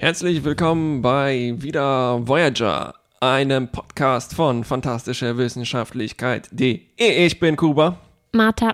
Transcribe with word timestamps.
Herzlich 0.00 0.44
willkommen 0.44 1.02
bei 1.02 1.54
Wieder 1.56 2.20
Voyager, 2.24 2.94
einem 3.18 3.66
Podcast 3.66 4.32
von 4.32 4.62
fantastischer 4.62 5.36
Wissenschaftlichkeit.de. 5.36 6.82
Ich 6.96 7.40
bin 7.40 7.56
Kuba. 7.56 7.98
Martha. 8.32 8.72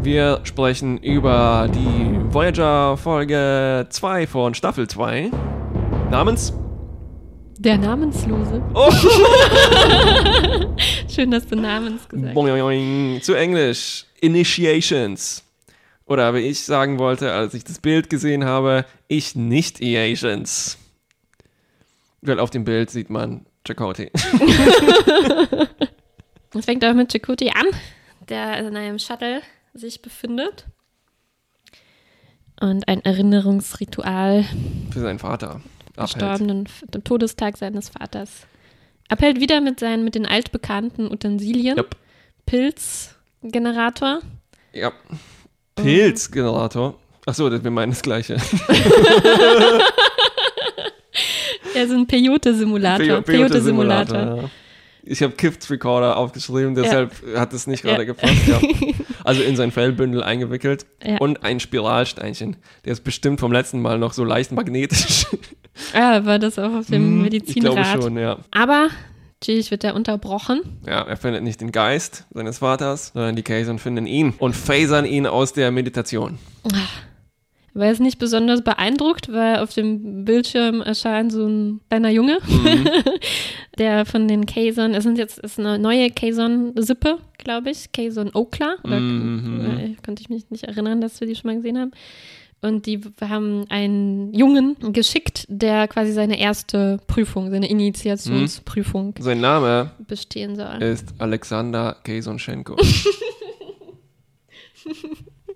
Wir 0.00 0.40
sprechen 0.44 0.96
über 0.96 1.68
die 1.74 2.32
Voyager 2.32 2.96
Folge 2.96 3.86
2 3.90 4.26
von 4.26 4.54
Staffel 4.54 4.88
2 4.88 5.30
namens 6.10 6.54
Der 7.58 7.76
Namenslose. 7.76 8.62
oh, 8.72 8.90
Schön, 11.14 11.30
dass 11.32 11.46
du 11.46 11.54
Namens 11.54 12.08
gesagt 12.08 12.34
hast. 12.34 13.24
zu 13.24 13.34
Englisch 13.34 14.06
Initiations. 14.22 15.44
Oder 16.08 16.34
wie 16.34 16.38
ich 16.38 16.64
sagen 16.64 16.98
wollte, 16.98 17.32
als 17.32 17.52
ich 17.54 17.64
das 17.64 17.78
Bild 17.78 18.08
gesehen 18.08 18.44
habe, 18.44 18.86
ich 19.08 19.36
nicht 19.36 19.80
Asians. 19.82 20.78
Weil 22.22 22.40
auf 22.40 22.50
dem 22.50 22.64
Bild 22.64 22.90
sieht 22.90 23.10
man 23.10 23.46
Chakotay. 23.66 24.10
Es 26.54 26.64
fängt 26.64 26.82
auch 26.82 26.94
mit 26.94 27.12
Chakotay 27.12 27.50
an, 27.50 27.66
der 28.30 28.66
in 28.66 28.74
einem 28.74 28.98
Shuttle 28.98 29.42
sich 29.74 30.00
befindet. 30.00 30.64
Und 32.58 32.88
ein 32.88 33.04
Erinnerungsritual 33.04 34.44
Für 34.90 35.00
seinen 35.00 35.18
Vater. 35.18 35.60
abhält. 35.94 36.10
verstorbenen, 36.10 36.68
dem 36.92 37.04
Todestag 37.04 37.58
seines 37.58 37.90
Vaters. 37.90 38.46
Abhält 39.08 39.40
wieder 39.40 39.60
mit 39.60 39.78
seinen, 39.78 40.04
mit 40.04 40.14
den 40.14 40.24
altbekannten 40.24 41.12
Utensilien. 41.12 41.76
Yep. 41.76 41.96
Pilzgenerator. 42.46 44.20
Ja. 44.72 44.92
Pilzgenerator. 45.82 46.94
Achso, 47.26 47.50
wir 47.50 47.70
meinen 47.70 47.90
das 47.92 48.02
Gleiche. 48.02 48.36
Ja, 51.74 51.86
so 51.86 51.94
ein 51.94 52.06
Peyote-Simulator. 52.06 53.22
Peyote-Simulator. 53.22 54.18
ja. 54.18 54.50
Ich 55.04 55.22
habe 55.22 55.32
Kift 55.34 55.70
Recorder 55.70 56.16
aufgeschrieben, 56.16 56.74
deshalb 56.74 57.12
hat 57.36 57.52
es 57.52 57.66
nicht 57.66 57.82
gerade 57.82 58.02
Ja. 58.02 58.04
gepasst. 58.04 58.46
Ja. 58.46 58.60
Also 59.24 59.42
in 59.42 59.56
sein 59.56 59.72
Fellbündel 59.72 60.22
eingewickelt. 60.22 60.86
Ja. 61.04 61.18
Und 61.18 61.44
ein 61.44 61.60
Spiralsteinchen. 61.60 62.56
Der 62.86 62.92
ist 62.92 63.04
bestimmt 63.04 63.40
vom 63.40 63.52
letzten 63.52 63.82
Mal 63.82 63.98
noch 63.98 64.14
so 64.14 64.24
leicht 64.24 64.52
magnetisch. 64.52 65.26
Ah, 65.92 66.24
war 66.24 66.38
das 66.38 66.58
auch 66.58 66.72
auf 66.72 66.86
dem 66.86 66.94
Hm, 67.02 67.16
ich 67.18 67.22
Medizinrad. 67.32 67.74
glaube 67.74 68.02
schon, 68.02 68.16
ja. 68.18 68.38
Aber 68.52 68.88
natürlich 69.40 69.70
wird 69.70 69.84
er 69.84 69.94
unterbrochen. 69.94 70.60
Ja, 70.86 71.02
er 71.02 71.16
findet 71.16 71.42
nicht 71.42 71.60
den 71.60 71.70
Geist 71.72 72.26
seines 72.34 72.58
Vaters, 72.58 73.12
sondern 73.14 73.36
die 73.36 73.42
Kaiser 73.42 73.76
finden 73.78 74.06
ihn 74.06 74.34
und 74.38 74.54
phasern 74.56 75.04
ihn 75.04 75.26
aus 75.26 75.52
der 75.52 75.70
Meditation. 75.70 76.38
war 77.74 77.86
jetzt 77.86 78.00
nicht 78.00 78.18
besonders 78.18 78.62
beeindruckt, 78.64 79.32
weil 79.32 79.58
auf 79.60 79.72
dem 79.72 80.24
Bildschirm 80.24 80.80
erscheint 80.80 81.30
so 81.30 81.46
ein 81.46 81.80
kleiner 81.88 82.10
Junge, 82.10 82.38
der 83.78 84.04
von 84.06 84.26
den 84.26 84.46
Kaisern, 84.46 84.94
es 84.94 85.04
sind 85.04 85.18
jetzt 85.18 85.38
ist 85.38 85.58
eine 85.60 85.78
neue 85.78 86.10
Kaison-Sippe, 86.10 87.18
glaube 87.38 87.70
ich, 87.70 87.92
Kaison 87.92 88.30
Okla, 88.34 88.76
oder 88.82 88.98
Mhm. 88.98 89.78
äh, 89.78 89.96
konnte 90.04 90.20
ich 90.22 90.28
mich 90.28 90.50
nicht 90.50 90.64
erinnern, 90.64 91.00
dass 91.00 91.20
wir 91.20 91.28
die 91.28 91.36
schon 91.36 91.48
mal 91.50 91.56
gesehen 91.56 91.78
haben. 91.78 91.92
Und 92.60 92.86
die 92.86 93.00
haben 93.20 93.66
einen 93.68 94.34
Jungen 94.34 94.76
geschickt, 94.92 95.44
der 95.48 95.86
quasi 95.86 96.12
seine 96.12 96.40
erste 96.40 96.98
Prüfung, 97.06 97.50
seine 97.50 97.68
Initiationsprüfung 97.70 99.14
Sein 99.20 99.40
Name 99.40 99.92
bestehen 100.08 100.56
soll. 100.56 100.82
ist 100.82 101.14
Alexander 101.18 101.96
Kaisonchenko. 102.02 102.76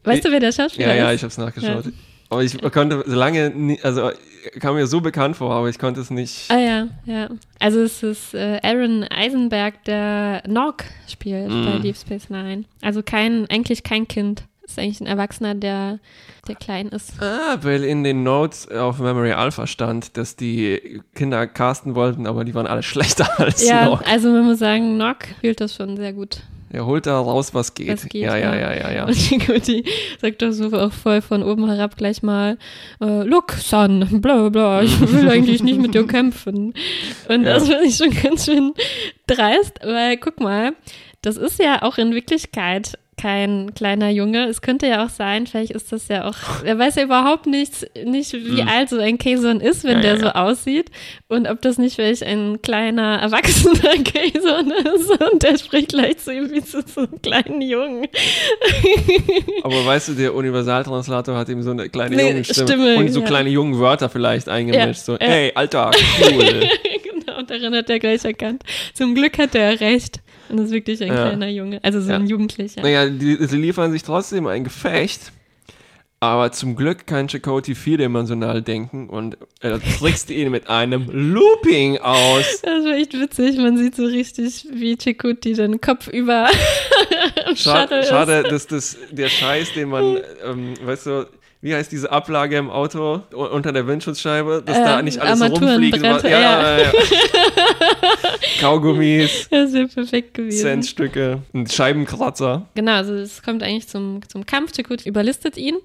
weißt 0.05 0.25
du, 0.25 0.31
wer 0.31 0.41
der 0.41 0.53
Schauspieler 0.53 0.95
Ja, 0.95 0.95
ja, 0.95 1.11
ist? 1.11 1.17
ich 1.17 1.23
habe 1.23 1.31
es 1.31 1.39
nachgeschaut. 1.39 1.85
Aber 2.31 2.43
ich 2.43 2.59
konnte 2.73 3.05
so 3.07 3.15
lange, 3.15 3.51
nie, 3.51 3.79
also 3.83 4.11
kam 4.59 4.77
mir 4.77 4.87
so 4.87 5.03
bekannt 5.03 5.37
vor, 5.37 5.53
aber 5.53 5.69
ich 5.69 5.79
konnte 5.79 6.01
es 6.01 6.11
nicht. 6.11 6.51
Ah 6.51 6.59
ja, 6.59 6.89
ja. 7.05 7.29
Also 7.59 7.81
es 7.81 8.03
ist 8.03 8.33
äh, 8.35 8.59
Aaron 8.63 9.05
Eisenberg, 9.05 9.85
der 9.85 10.43
Nog 10.47 10.77
spielt 11.09 11.51
Mhm. 11.51 11.65
bei 11.67 11.79
Deep 11.81 11.97
Space 11.97 12.31
Nine. 12.31 12.65
Also 12.81 13.03
kein, 13.03 13.47
eigentlich 13.51 13.83
kein 13.83 14.09
Kind. 14.09 14.45
Ist 14.65 14.79
eigentlich 14.79 15.01
ein 15.01 15.07
Erwachsener, 15.07 15.55
der, 15.55 15.99
der 16.47 16.55
klein 16.55 16.89
ist. 16.89 17.15
Ah, 17.21 17.59
weil 17.63 17.83
in 17.85 18.05
den 18.05 18.23
Notes 18.23 18.69
auf 18.71 18.99
Memory 19.01 19.33
Alpha 19.33 19.67
stand, 19.67 20.17
dass 20.17 20.37
die 20.37 21.01
Kinder 21.15 21.47
casten 21.47 21.95
wollten, 21.95 22.27
aber 22.27 22.45
die 22.45 22.55
waren 22.55 22.67
alle 22.67 22.83
schlechter 22.85 23.29
als 23.41 23.67
ja, 23.67 23.87
Nog. 23.87 24.03
also 24.07 24.31
man 24.31 24.45
muss 24.45 24.61
sagen, 24.61 24.97
Nog 24.97 25.17
spielt 25.39 25.61
das 25.61 25.75
schon 25.75 25.97
sehr 25.97 26.13
gut. 26.13 26.43
Er 26.75 26.87
holt 26.87 27.05
da 27.05 27.21
raus, 27.21 27.53
was 27.53 27.75
geht. 27.75 27.89
Was 27.89 28.09
geht, 28.09 28.23
ja, 28.23 28.35
ja, 28.37 28.55
ja. 28.55 28.73
ja, 28.73 28.75
ja, 28.81 28.93
ja. 28.93 29.05
Und 29.05 29.15
Chakotay 29.15 29.85
sagt 30.23 30.41
doch 30.41 30.53
so 30.53 30.73
auch 30.73 30.91
voll 30.93 31.21
von 31.21 31.43
oben 31.43 31.69
herab 31.69 31.99
gleich 31.99 32.23
mal, 32.23 32.57
äh, 32.99 33.25
look, 33.25 33.53
son, 33.53 34.23
bla 34.23 34.37
bla 34.37 34.49
bla, 34.49 34.83
ich 34.83 34.99
will 35.13 35.29
eigentlich 35.29 35.63
nicht 35.63 35.79
mit 35.81 35.93
dir 35.93 36.07
kämpfen. 36.07 36.73
Und 37.29 37.43
Ja. 37.45 37.55
das 37.55 37.69
finde 37.69 37.85
ich 37.85 37.97
schon 37.97 38.11
ganz 38.23 38.47
schön 38.47 38.73
dreist, 39.27 39.81
weil 39.85 40.17
guck 40.17 40.41
mal, 40.41 40.73
das 41.21 41.37
ist 41.37 41.59
ja 41.59 41.83
auch 41.83 41.99
in 41.99 42.15
Wirklichkeit 42.15 42.99
kein 43.23 43.73
kleiner 43.75 44.11
Junge. 44.11 44.47
Es 44.49 44.63
könnte 44.63 44.87
ja 44.89 45.05
auch 45.05 45.09
sein, 45.09 45.47
vielleicht 45.47 45.71
ist 45.71 45.93
das 45.93 46.09
ja 46.09 46.29
auch, 46.29 46.35
er 46.65 46.77
weiß 46.79 46.97
ja 46.97 47.05
überhaupt 47.05 47.47
nichts, 47.47 47.87
nicht 48.05 48.33
wie 48.33 48.61
Hm. 48.63 48.69
alt 48.69 48.89
so 48.89 48.99
ein 48.99 49.17
Kaison 49.19 49.61
ist, 49.61 49.85
wenn 49.85 49.97
Ja, 49.99 50.01
der 50.03 50.13
ja, 50.15 50.19
so 50.19 50.25
ja. 50.27 50.35
aussieht 50.35 50.91
und 51.29 51.49
ob 51.49 51.61
das 51.63 51.79
nicht 51.79 51.95
vielleicht 51.95 52.25
ein 52.25 52.61
kleiner, 52.63 53.21
erwachsener 53.21 53.75
Kaison 54.05 54.73
ist 54.73 55.11
und 55.33 55.43
der 55.43 55.57
spricht 55.59 55.91
gleich 55.91 56.19
zu 56.19 56.33
ihm 56.35 56.51
wie 56.51 56.63
zu 56.65 56.83
so 56.87 57.03
einem 57.03 57.23
kleinen 57.23 57.61
Jungen. 57.63 58.09
Aber 59.63 59.85
weißt 59.87 60.09
du, 60.09 60.13
der 60.15 60.35
Universaltranslator 60.35 61.37
hat 61.37 61.49
ihm 61.49 61.63
so 61.63 61.71
eine 61.71 61.89
kleine 61.89 62.17
Nee, 62.17 62.29
Jungenstimme 62.31 62.67
Stimme, 62.69 62.97
und 62.97 63.09
so 63.13 63.23
kleine 63.23 63.51
jungen 63.51 63.79
Wörter 63.79 64.09
vielleicht 64.09 64.49
eingemischt. 64.49 65.03
so, 65.05 65.17
hey, 65.21 65.53
Alter, 65.55 65.91
cool. 66.21 66.69
und 67.43 67.51
daran 67.51 67.75
hat 67.75 67.91
er 67.91 67.99
gleich 67.99 68.25
erkannt. 68.25 68.63
Zum 68.95 69.15
Glück 69.15 69.39
hat 69.39 69.55
er 69.55 69.81
recht. 69.81 70.21
Und 70.49 70.57
das 70.59 70.67
ist 70.67 70.73
wirklich 70.73 71.01
ein 71.03 71.09
Ja. 71.09 71.27
kleiner 71.29 71.49
Junge, 71.49 71.79
also 71.83 72.01
so 72.01 72.11
Ja. 72.11 72.17
ein 72.17 72.27
Jugendlicher. 72.27 72.83
naja, 72.83 73.09
die, 73.09 73.37
sie 73.47 73.57
liefern 73.57 73.93
sich 73.93 74.03
trotzdem 74.03 74.47
ein 74.47 74.65
Gefecht. 74.65 75.33
Aber 76.21 76.53
zum 76.53 76.77
Glück 76.77 77.05
kann 77.09 77.27
Chakotay 77.29 77.75
vierdimensional 77.75 78.63
denken 78.63 79.09
und 79.11 79.37
er 79.59 79.81
trickst 79.83 80.31
ihn 80.31 80.53
mit 80.53 80.69
einem 80.71 81.09
Looping 81.11 81.99
aus. 81.99 82.45
Das 82.63 82.85
war 82.85 82.93
echt 82.95 83.13
witzig. 83.19 83.57
Man 83.57 83.77
sieht 83.77 83.97
so 83.97 84.05
richtig, 84.05 84.67
wie 84.73 84.97
Chikuti 84.97 85.55
dann 85.55 85.81
Kopf 85.81 86.07
über 86.07 86.49
Schade, 87.57 87.57
Shuttle 87.57 87.99
ist. 88.01 88.09
schade 88.09 88.43
dass 88.45 88.67
das 88.69 88.97
der 89.11 89.29
Scheiß, 89.29 89.73
den 89.75 89.89
man, 89.89 90.19
ähm, 90.47 90.75
weißt 90.85 91.07
du, 91.07 91.27
wie 91.63 91.75
heißt 91.75 91.91
diese 91.91 92.11
Ablage 92.13 92.57
im 92.59 92.69
Auto 92.71 93.23
unter 93.33 93.73
der 93.73 93.87
Windschutzscheibe, 93.87 94.63
dass 94.67 94.77
da 94.77 94.99
Ähm, 94.99 95.05
nicht 95.07 95.19
alles 95.21 95.39
so 95.39 95.47
rumfliegen 95.47 96.03
ja. 96.05 96.19
ja, 96.29 96.79
ja. 96.83 96.93
Kaugummis, 98.61 99.49
Das 99.51 99.73
wäre 99.73 99.89
perfekt 99.89 100.35
gewesen. 100.35 100.61
Centstücke, 100.61 101.39
ein 101.55 101.67
Scheibenkratzer. 101.67 102.67
Genau, 102.75 102.93
also 102.93 103.15
es 103.15 103.43
kommt 103.43 103.63
eigentlich 103.63 103.89
zum, 103.89 104.21
zum 104.29 104.45
Kampf. 104.47 104.73
Chikuti 104.73 105.09
überlistet 105.09 105.57
ihn 105.57 105.77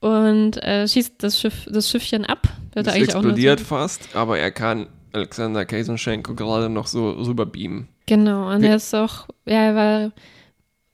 und 0.00 0.62
äh, 0.62 0.86
schießt 0.86 1.14
das, 1.18 1.40
Schiff, 1.40 1.66
das 1.70 1.90
Schiffchen 1.90 2.24
ab. 2.24 2.48
Wird 2.74 2.86
Es 2.86 2.92
eigentlich 2.94 3.10
auch 3.14 3.20
explodiert 3.22 3.60
so, 3.60 3.64
fast, 3.66 4.14
aber 4.14 4.38
er 4.38 4.50
kann 4.50 4.86
Alexander 5.12 5.64
Kaisenschenko 5.64 6.34
gerade 6.34 6.68
noch 6.68 6.86
so 6.86 7.10
rüberbeamen. 7.10 7.88
Genau, 8.06 8.50
und 8.50 8.62
Wie- 8.62 8.66
er 8.66 8.76
ist 8.76 8.94
auch, 8.94 9.26
ja, 9.46 9.64
er 9.64 9.74
war, 9.74 10.12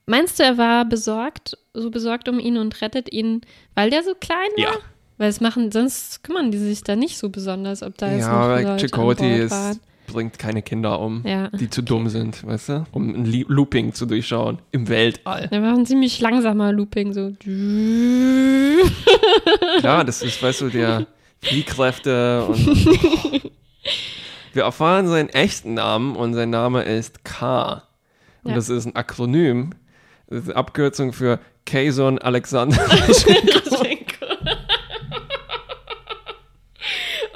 meinst 0.05 0.39
du, 0.39 0.43
er 0.43 0.57
war 0.57 0.85
besorgt, 0.85 1.57
so 1.73 1.89
besorgt 1.91 2.27
um 2.29 2.39
ihn 2.39 2.57
und 2.57 2.81
rettet 2.81 3.11
ihn, 3.11 3.41
weil 3.75 3.89
der 3.89 4.03
so 4.03 4.13
klein 4.19 4.49
war? 4.57 4.63
Ja. 4.63 4.71
Weil 5.17 5.29
es 5.29 5.39
machen, 5.41 5.71
sonst 5.71 6.23
kümmern 6.23 6.51
die 6.51 6.57
sich 6.57 6.83
da 6.83 6.95
nicht 6.95 7.17
so 7.17 7.29
besonders, 7.29 7.83
ob 7.83 7.97
da 7.97 8.11
jetzt 8.11 8.21
Ja, 8.21 8.29
noch 8.31 8.39
aber 8.39 8.61
Leute 8.63 8.87
Chakotay 8.89 9.29
Bord 9.29 9.39
ist, 9.45 9.51
waren. 9.51 9.79
bringt 10.07 10.39
keine 10.39 10.61
Kinder 10.63 10.99
um, 10.99 11.23
Ja. 11.25 11.49
die 11.49 11.69
zu 11.69 11.81
dumm 11.83 12.09
sind, 12.09 12.45
weißt 12.45 12.69
du, 12.69 12.85
um 12.91 13.09
ein 13.13 13.25
Looping 13.47 13.93
zu 13.93 14.05
durchschauen 14.07 14.59
im 14.71 14.89
Weltall. 14.89 15.47
Der 15.49 15.61
war 15.61 15.73
ein 15.73 15.85
ziemlich 15.85 16.19
langsamer 16.19 16.71
Looping, 16.73 17.13
so. 17.13 17.31
Klar, 19.79 20.03
das 20.03 20.21
ist, 20.21 20.41
weißt 20.41 20.61
du, 20.61 20.69
der 20.69 21.07
Fliehkräfte 21.41 22.45
und. 22.45 22.67
Wir 24.53 24.63
erfahren 24.63 25.07
seinen 25.07 25.29
echten 25.29 25.73
Namen 25.73 26.15
und 26.15 26.35
sein 26.35 26.51
Name 26.51 26.83
ist 26.83 27.23
K. 27.23 27.81
Und 28.43 28.51
Ja. 28.51 28.55
das 28.55 28.69
ist 28.69 28.85
ein 28.85 28.95
Akronym. 28.95 29.71
Das 30.33 30.43
ist 30.45 30.49
eine 30.49 30.57
Abkürzung 30.57 31.13
für 31.13 31.39
Kazon 31.63 32.17
Alexander. 32.17 32.75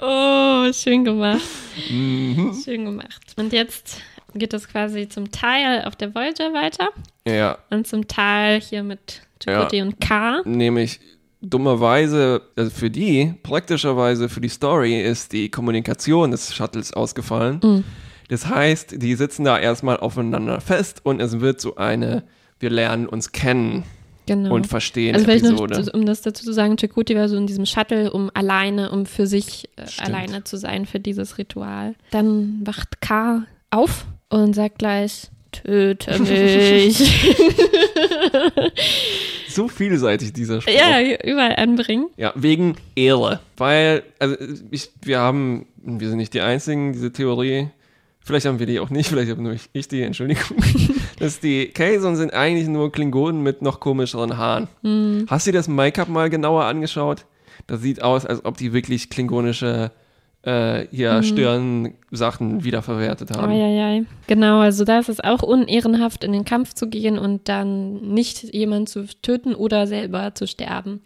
oh, 0.02 0.74
schön 0.74 1.04
gemacht. 1.04 1.44
Mhm. 1.92 2.60
Schön 2.66 2.86
gemacht. 2.86 3.22
Und 3.36 3.54
jetzt 3.54 4.02
geht 4.34 4.52
es 4.56 4.68
quasi 4.68 5.08
zum 5.08 5.30
Teil 5.30 5.84
auf 5.86 5.96
der 5.96 6.16
Voyager 6.16 6.52
weiter 6.54 6.90
ja, 7.28 7.60
und 7.70 7.86
zum 7.86 8.08
Teil 8.08 8.62
hier 8.62 8.82
mit 8.82 9.22
Chakotay 9.44 9.84
und 9.84 10.02
K. 10.02 10.42
nämlich 10.46 11.00
dummerweise, 11.42 12.42
also 12.56 12.72
für 12.72 12.90
die, 12.90 13.36
praktischerweise 13.44 14.28
für 14.28 14.42
die 14.42 14.50
Story 14.50 15.00
ist 15.00 15.34
die 15.34 15.52
Kommunikation 15.52 16.32
des 16.32 16.56
Shuttles 16.56 16.94
ausgefallen. 16.94 17.60
Mhm. 17.64 17.84
Das 18.28 18.48
heißt, 18.48 19.04
die 19.04 19.14
sitzen 19.14 19.44
da 19.46 19.60
erstmal 19.60 19.98
aufeinander 19.98 20.62
fest 20.62 21.02
und 21.04 21.22
es 21.22 21.40
wird 21.40 21.62
so 21.62 21.76
eine, 21.76 22.24
wir 22.60 22.70
lernen 22.70 23.08
uns 23.08 23.32
kennen 23.32 23.84
Genau. 24.28 24.54
und 24.54 24.68
verstehen 24.68 25.16
also 25.16 25.24
vielleicht 25.26 25.46
Episode. 25.46 25.80
noch, 25.86 25.94
um 25.94 26.06
das 26.06 26.22
dazu 26.22 26.44
zu 26.44 26.52
sagen, 26.52 26.76
Chakoti 26.78 27.16
war 27.16 27.30
so 27.30 27.38
in 27.38 27.48
diesem 27.48 27.66
Shuttle, 27.66 28.12
um 28.12 28.30
alleine, 28.34 28.92
um 28.92 29.06
für 29.06 29.26
sich 29.26 29.70
äh, 29.78 29.84
alleine 30.04 30.44
zu 30.44 30.58
sein 30.58 30.86
für 30.86 31.00
dieses 31.00 31.38
Ritual. 31.38 31.96
Dann 32.12 32.60
wacht 32.66 33.00
K 33.00 33.44
auf 33.70 34.06
und 34.28 34.54
sagt 34.54 34.80
gleich, 34.80 35.30
töte 35.54 36.20
mich. 36.20 36.98
so 39.50 39.68
vielseitig 39.68 40.34
dieser 40.34 40.62
Spruch. 40.62 40.74
ja, 40.74 41.00
überall 41.24 41.56
anbringen. 41.56 42.08
Ja, 42.18 42.34
wegen 42.36 42.76
Ehre. 42.96 43.40
Weil, 43.56 44.04
also 44.20 44.36
ich, 44.72 44.90
wir 45.04 45.20
haben, 45.20 45.68
wir 45.78 46.10
sind 46.10 46.18
nicht 46.18 46.34
die 46.34 46.42
Einzigen, 46.42 46.94
diese 46.94 47.12
Theorie, 47.14 47.70
vielleicht 48.20 48.46
haben 48.46 48.60
wir 48.60 48.66
die 48.66 48.80
auch 48.80 48.90
nicht, 48.90 49.10
vielleicht 49.10 49.32
habe 49.32 49.42
nur 49.42 49.54
ich, 49.54 49.70
ich 49.74 49.88
die, 49.88 50.02
Entschuldigung, 50.02 50.58
dass 51.20 51.40
die 51.40 51.68
Kazon 51.68 52.16
sind 52.16 52.34
eigentlich 52.34 52.68
nur 52.68 52.92
Klingonen 52.92 53.42
mit 53.44 53.62
noch 53.62 53.80
komischeren 53.80 54.38
Haaren. 54.38 54.68
Hm. 54.84 55.26
Hast 55.28 55.48
du 55.48 55.52
dir 55.52 55.58
das 55.58 55.68
Make-up 55.68 56.08
mal 56.10 56.30
genauer 56.30 56.66
angeschaut? 56.66 57.26
Das 57.68 57.82
sieht 57.82 58.02
aus, 58.04 58.26
als 58.26 58.46
ob 58.46 58.58
die 58.58 58.72
wirklich 58.74 59.10
klingonische 59.10 59.92
äh, 60.44 60.86
hier 60.92 61.24
Stirnsachen 61.24 62.64
wiederverwertet 62.64 63.32
haben. 63.32 63.52
Eieiei. 63.52 64.06
Genau, 64.28 64.60
also 64.60 64.86
da 64.86 65.00
ist 65.00 65.10
es 65.10 65.20
auch 65.20 65.44
unehrenhaft, 65.44 66.24
in 66.24 66.32
den 66.32 66.46
Kampf 66.46 66.74
zu 66.74 66.88
gehen 66.88 67.18
und 67.20 67.50
dann 67.50 67.96
nicht 68.14 68.54
jemanden 68.54 68.88
zu 68.88 69.06
töten 69.22 69.56
oder 69.56 69.88
selber 69.88 70.36
zu 70.36 70.48
sterben. 70.48 71.02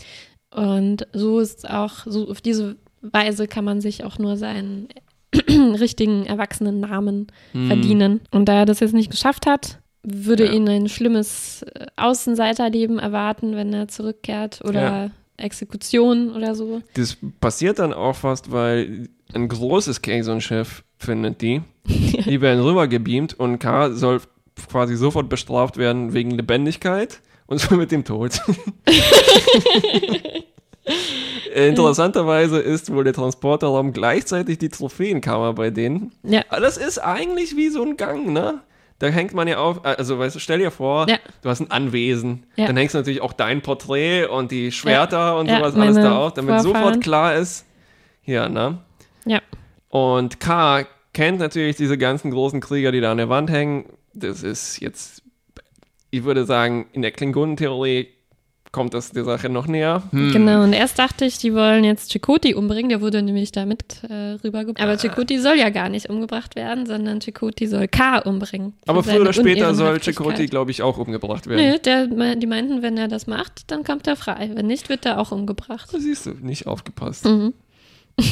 Und 0.54 1.08
so 1.13 1.40
ist 1.40 1.69
auch, 1.69 2.00
so 2.06 2.30
auf 2.30 2.42
diese 2.42 2.75
Weise 3.02 3.48
kann 3.48 3.66
man 3.66 3.81
sich 3.81 4.04
auch 4.04 4.19
nur 4.19 4.38
seinen 4.38 4.90
richtigen 5.34 6.25
erwachsenen 6.25 6.81
Namen 6.81 7.28
Hm. 7.54 7.68
verdienen. 7.68 8.22
Und 8.31 8.46
da 8.46 8.60
er 8.60 8.66
das 8.66 8.81
jetzt 8.81 8.94
nicht 8.94 9.10
geschafft 9.10 9.46
hat, 9.48 9.80
würde 10.03 10.45
Ja. 10.48 10.51
ihn 10.53 10.68
ein 10.69 10.89
schlimmes 10.89 11.63
äh, 11.63 11.86
Außenseiterleben 11.95 13.00
erwarten, 13.00 13.56
wenn 13.56 13.74
er 13.74 13.88
zurückkehrt 13.88 14.62
oder 14.63 14.81
Ja. 14.81 15.09
Exekution 15.38 16.36
oder 16.36 16.53
so. 16.56 16.81
Das 16.94 17.18
passiert 17.39 17.80
dann 17.80 17.94
auch 17.94 18.15
fast, 18.15 18.51
weil 18.51 19.09
ein 19.33 19.48
großes 19.48 20.01
Kazon-Schiff 20.01 20.83
findet 20.98 21.42
die. 21.42 21.62
Die 21.86 22.42
werden 22.42 22.62
rübergebeamt 22.63 23.39
und 23.39 23.57
K 23.59 23.92
soll 23.92 24.21
quasi 24.69 24.95
sofort 24.95 25.30
bestraft 25.30 25.77
werden 25.77 26.13
wegen 26.13 26.31
Lebendigkeit 26.31 27.21
und 27.48 27.59
so 27.59 27.75
mit 27.75 27.92
dem 27.92 28.03
Tod. 28.03 28.39
Äh, 31.53 31.68
Interessanterweise 31.69 32.59
ist 32.59 32.92
wohl 32.94 33.03
der 33.03 33.13
Transporterraum 33.13 33.94
gleichzeitig 33.94 34.57
die 34.57 34.69
Trophäenkammer 34.69 35.53
bei 35.53 35.69
denen. 35.69 36.12
Ja. 36.24 36.42
Aber 36.50 36.62
das 36.62 36.77
ist 36.77 36.98
eigentlich 36.98 37.56
wie 37.57 37.69
so 37.69 37.83
ein 37.83 37.98
Gang, 37.98 38.27
ne? 38.33 38.62
Da 39.01 39.07
hängt 39.07 39.33
man 39.33 39.48
ja 39.48 39.57
auf, 39.57 39.83
also 39.83 40.19
weißt 40.19 40.36
du, 40.36 40.39
stell 40.39 40.59
dir 40.59 40.69
vor, 40.69 41.09
Ja. 41.09 41.18
du 41.42 41.50
hast 41.50 41.59
ein 41.59 41.71
Anwesen. 41.71 42.45
Ja. 42.56 42.68
Dann 42.68 42.77
hängst 42.77 42.94
du 42.94 43.00
natürlich 43.00 43.21
auch 43.21 43.33
dein 43.33 43.62
Porträt 43.63 44.25
und 44.25 44.51
die 44.51 44.71
Schwerter 44.71 45.38
und 45.39 45.48
Ja, 45.48 45.57
sowas 45.57 45.75
alles 45.75 45.95
da 45.95 46.18
auf, 46.19 46.33
damit 46.33 46.62
Vorfahren. 46.62 46.74
sofort 46.83 47.01
klar 47.03 47.36
ist, 47.36 47.65
hier, 48.21 48.48
ne? 48.48 48.77
Ja. 49.25 49.39
Und 49.89 50.39
K 50.39 50.86
kennt 51.13 51.39
natürlich 51.39 51.77
diese 51.77 51.98
ganzen 51.98 52.30
großen 52.30 52.62
Krieger, 52.62 52.92
die 52.92 53.01
da 53.01 53.12
an 53.12 53.18
der 53.18 53.27
Wand 53.30 53.50
hängen. 53.50 53.86
Das 54.13 54.44
ist 54.44 54.80
jetzt, 54.80 55.24
ich 56.12 56.24
würde 56.24 56.45
sagen, 56.45 56.86
in 56.94 57.01
der 57.01 57.12
Klingonentheorie 57.12 58.07
kommt 58.72 58.94
das 58.94 59.12
der 59.12 59.26
Sache 59.26 59.50
noch 59.50 59.68
näher. 59.68 60.04
Hm. 60.12 60.32
Genau, 60.32 60.64
und 60.64 60.74
erst 60.74 60.98
dachte 60.98 61.26
ich, 61.26 61.38
die 61.38 61.54
wollen 61.54 61.84
jetzt 61.84 62.12
Chakoti 62.12 62.54
umbringen, 62.54 62.90
der 62.90 63.02
wurde 63.02 63.22
nämlich 63.22 63.52
da 63.52 63.66
mit 63.66 64.04
äh, 64.10 64.38
rübergebracht. 64.44 64.82
Aber 64.82 64.98
Chakoti 64.98 65.40
soll 65.40 65.58
ja 65.58 65.70
gar 65.70 65.90
nicht 65.90 66.10
umgebracht 66.10 66.56
werden, 66.56 66.86
sondern 66.86 67.20
Chakoti 67.20 67.68
soll 67.68 67.88
K 67.88 68.20
umbringen. 68.20 68.74
Aber 68.88 69.04
früher 69.04 69.22
oder 69.22 69.34
später 69.34 69.74
soll. 69.76 70.00
Chakoti, 70.00 70.46
glaube 70.46 70.72
ich, 70.72 70.82
auch 70.82 70.98
umgebracht 70.98 71.48
werden. 71.48 71.72
Nö, 71.72 71.80
der, 71.80 72.08
die 72.36 72.48
meinten, 72.48 72.82
wenn 72.82 72.98
er 72.98 73.08
das 73.08 73.28
macht, 73.28 73.70
dann 73.72 73.84
kommt 73.84 74.08
er 74.08 74.16
frei. 74.16 74.52
Wenn 74.54 74.68
nicht, 74.68 74.90
wird 74.90 75.06
er 75.06 75.20
auch 75.20 75.32
umgebracht. 75.32 75.90
Da 75.92 76.00
siehst 76.00 76.26
du, 76.26 76.32
nicht 76.42 76.68
aufgepasst. 76.68 77.26
Mhm. 77.26 77.54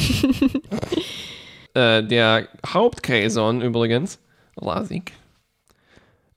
Äh, 1.76 2.04
der 2.04 2.48
Haupt-Kazon 2.74 3.62
übrigens, 3.62 4.20
Rasik, 4.58 5.12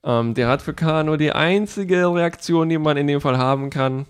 ähm, 0.03 0.33
der 0.33 0.47
hat 0.47 0.61
für 0.61 0.73
K 0.73 1.03
nur 1.03 1.17
die 1.17 1.31
einzige 1.31 2.13
Reaktion, 2.13 2.69
die 2.69 2.77
man 2.77 2.97
in 2.97 3.07
dem 3.07 3.21
Fall 3.21 3.37
haben 3.37 3.69
kann. 3.69 4.05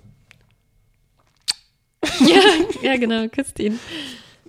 ja, 2.20 2.42
ja, 2.82 2.98
genau, 2.98 3.28
küsst 3.30 3.60
ihn. 3.60 3.80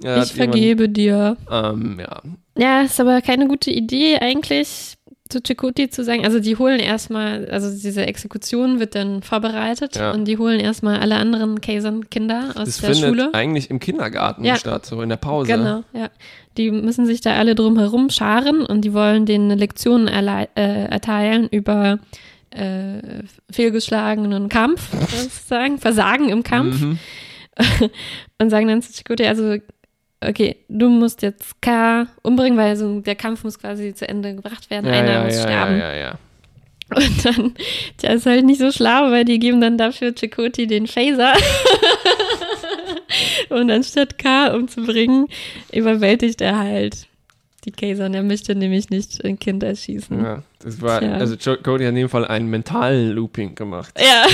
Hat 0.04 0.26
ich 0.26 0.32
vergebe 0.32 0.88
dir. 0.88 1.36
jemand- 1.48 1.80
Ähm, 1.80 2.00
ja. 2.00 2.22
Ja, 2.56 2.82
ist 2.82 2.98
aber 3.00 3.20
keine 3.20 3.46
gute 3.48 3.70
Idee 3.70 4.18
eigentlich 4.18 4.93
zu 5.28 5.40
Chakoti 5.40 5.88
zu 5.88 6.04
sagen. 6.04 6.24
Also 6.24 6.38
die 6.38 6.56
holen 6.56 6.80
erstmal, 6.80 7.48
also 7.48 7.70
diese 7.70 8.04
Exekution 8.06 8.78
wird 8.78 8.94
dann 8.94 9.22
vorbereitet 9.22 9.96
Ja. 9.96 10.12
und 10.12 10.26
die 10.26 10.36
holen 10.36 10.60
erstmal 10.60 10.98
alle 11.00 11.16
anderen 11.16 11.60
Kazon-Kinder 11.62 12.50
aus 12.56 12.64
Das 12.66 12.78
der 12.78 12.90
findet 12.94 13.08
Schule. 13.08 13.30
eigentlich 13.34 13.70
im 13.70 13.80
Kindergarten 13.80 14.44
Ja. 14.44 14.56
statt, 14.56 14.84
so 14.84 15.00
in 15.00 15.08
der 15.08 15.16
Pause. 15.16 15.50
Genau, 15.52 15.82
ja. 15.94 16.10
Die 16.58 16.70
müssen 16.70 17.06
sich 17.06 17.20
da 17.22 17.34
alle 17.36 17.54
drum 17.54 17.78
herum 17.78 18.10
scharen 18.10 18.64
und 18.66 18.82
die 18.82 18.92
wollen 18.92 19.24
denen 19.24 19.56
Lektionen 19.58 20.08
erlei- 20.08 20.48
äh, 20.56 20.84
erteilen 20.90 21.48
über 21.50 21.98
äh, 22.50 23.22
fehlgeschlagenen 23.50 24.48
Kampf, 24.48 24.90
sozusagen, 25.16 25.78
Versagen 25.78 26.28
im 26.28 26.42
Kampf 26.42 26.80
Mhm. 26.82 26.98
und 28.40 28.50
sagen 28.50 28.68
dann 28.68 28.82
zu 28.82 28.92
Chakotay, 28.92 29.26
also 29.28 29.56
okay, 30.28 30.56
du 30.68 30.88
musst 30.88 31.22
jetzt 31.22 31.60
K 31.60 32.06
umbringen, 32.22 32.58
weil 32.58 32.76
so 32.76 33.00
der 33.00 33.14
Kampf 33.14 33.44
muss 33.44 33.58
quasi 33.58 33.94
zu 33.94 34.08
Ende 34.08 34.34
gebracht 34.34 34.70
werden, 34.70 34.86
Ja, 34.86 35.00
einer 35.00 35.12
ja, 35.12 35.24
muss 35.24 35.36
ja, 35.36 35.42
sterben. 35.42 35.78
ja, 35.78 35.92
ja, 35.92 35.96
ja. 35.96 36.18
Und 36.94 37.24
dann, 37.24 37.54
der 38.02 38.14
ist 38.14 38.26
halt 38.26 38.44
nicht 38.44 38.60
so 38.60 38.70
schlau, 38.70 39.10
weil 39.10 39.24
die 39.24 39.38
geben 39.38 39.60
dann 39.60 39.78
dafür 39.78 40.14
Chakoti 40.14 40.66
den 40.66 40.86
Phaser. 40.86 41.32
und 43.48 43.70
anstatt 43.70 44.18
K 44.18 44.54
umzubringen, 44.54 45.26
überwältigt 45.72 46.40
er 46.40 46.58
halt 46.58 47.06
die 47.64 47.72
Kaiser. 47.72 48.06
Und 48.06 48.14
er 48.14 48.22
möchte 48.22 48.54
nämlich 48.54 48.90
nicht 48.90 49.24
ein 49.24 49.38
Kind 49.38 49.62
erschießen. 49.62 50.22
Ja, 50.22 50.42
das 50.62 50.80
war, 50.82 51.00
Tja. 51.00 51.14
also 51.14 51.36
Cody 51.62 51.84
hat 51.84 51.90
in 51.90 51.96
dem 51.96 52.08
Fall 52.08 52.26
einen 52.26 52.48
mentalen 52.50 53.12
Looping 53.12 53.54
gemacht. 53.54 53.98
Ja. 53.98 54.26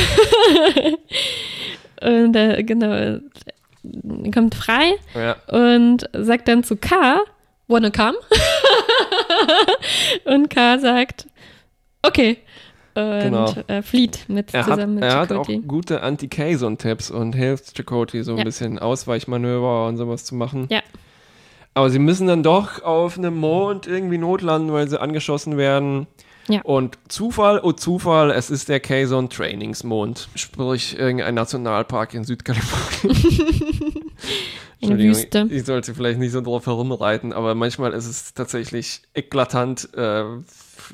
und 2.08 2.34
äh, 2.34 2.62
genau, 2.64 3.20
kommt 4.35 4.55
frei 4.55 4.93
Ja, 5.15 5.37
und 5.49 6.09
sagt 6.12 6.49
dann 6.49 6.62
zu 6.65 6.77
K, 6.77 7.21
wanna 7.69 7.91
come? 7.91 8.17
und 10.25 10.50
K 10.50 10.79
sagt, 10.79 11.27
okay. 12.03 12.38
Und 12.94 13.21
Genau. 13.21 13.55
äh, 13.69 13.82
flieht 13.82 14.25
mit 14.29 14.53
er 14.53 14.67
hat, 14.67 14.75
zusammen 14.75 14.94
mit 14.97 15.05
er 15.05 15.21
hat 15.21 15.32
auch 15.32 15.49
gute 15.69 16.03
Anti-Kazon-Tipps 16.03 17.11
und 17.11 17.35
hilft 17.35 17.77
Chakotay 17.77 18.23
so 18.23 18.32
ein 18.32 18.38
Ja. 18.38 18.44
bisschen 18.44 18.79
Ausweichmanöver 18.81 19.87
und 19.87 19.97
sowas 19.97 20.25
zu 20.25 20.35
machen. 20.35 20.67
Ja. 20.71 20.81
Aber 21.73 21.88
sie 21.88 22.00
müssen 22.00 22.26
dann 22.26 22.43
doch 22.43 22.83
auf 22.83 23.16
einem 23.16 23.37
Mond 23.37 23.87
irgendwie 23.87 24.19
notlanden, 24.19 24.73
weil 24.73 24.88
sie 24.88 25.00
angeschossen 25.00 25.57
werden. 25.57 26.09
Ja. 26.50 26.62
Und 26.62 26.99
Zufall, 27.09 27.61
oh 27.62 27.73
Zufall, 27.73 28.30
es 28.30 28.50
ist 28.50 28.69
der 28.69 28.80
Kazon 28.80 29.28
Trainingsmond. 29.30 30.28
Sprich, 30.35 30.99
irgendein 30.99 31.35
Nationalpark 31.35 32.14
in 32.14 32.25
Südkalifornien. 32.25 34.11
In 34.80 34.99
Wüste. 34.99 35.47
Ich 35.50 35.64
sollte 35.64 35.95
vielleicht 35.95 36.19
nicht 36.19 36.33
so 36.33 36.40
drauf 36.40 36.66
herumreiten, 36.66 37.33
aber 37.35 37.54
manchmal 37.54 37.92
ist 37.92 38.07
es 38.07 38.33
tatsächlich 38.33 39.02
eklatant, 39.14 39.90
äh, 39.95 40.25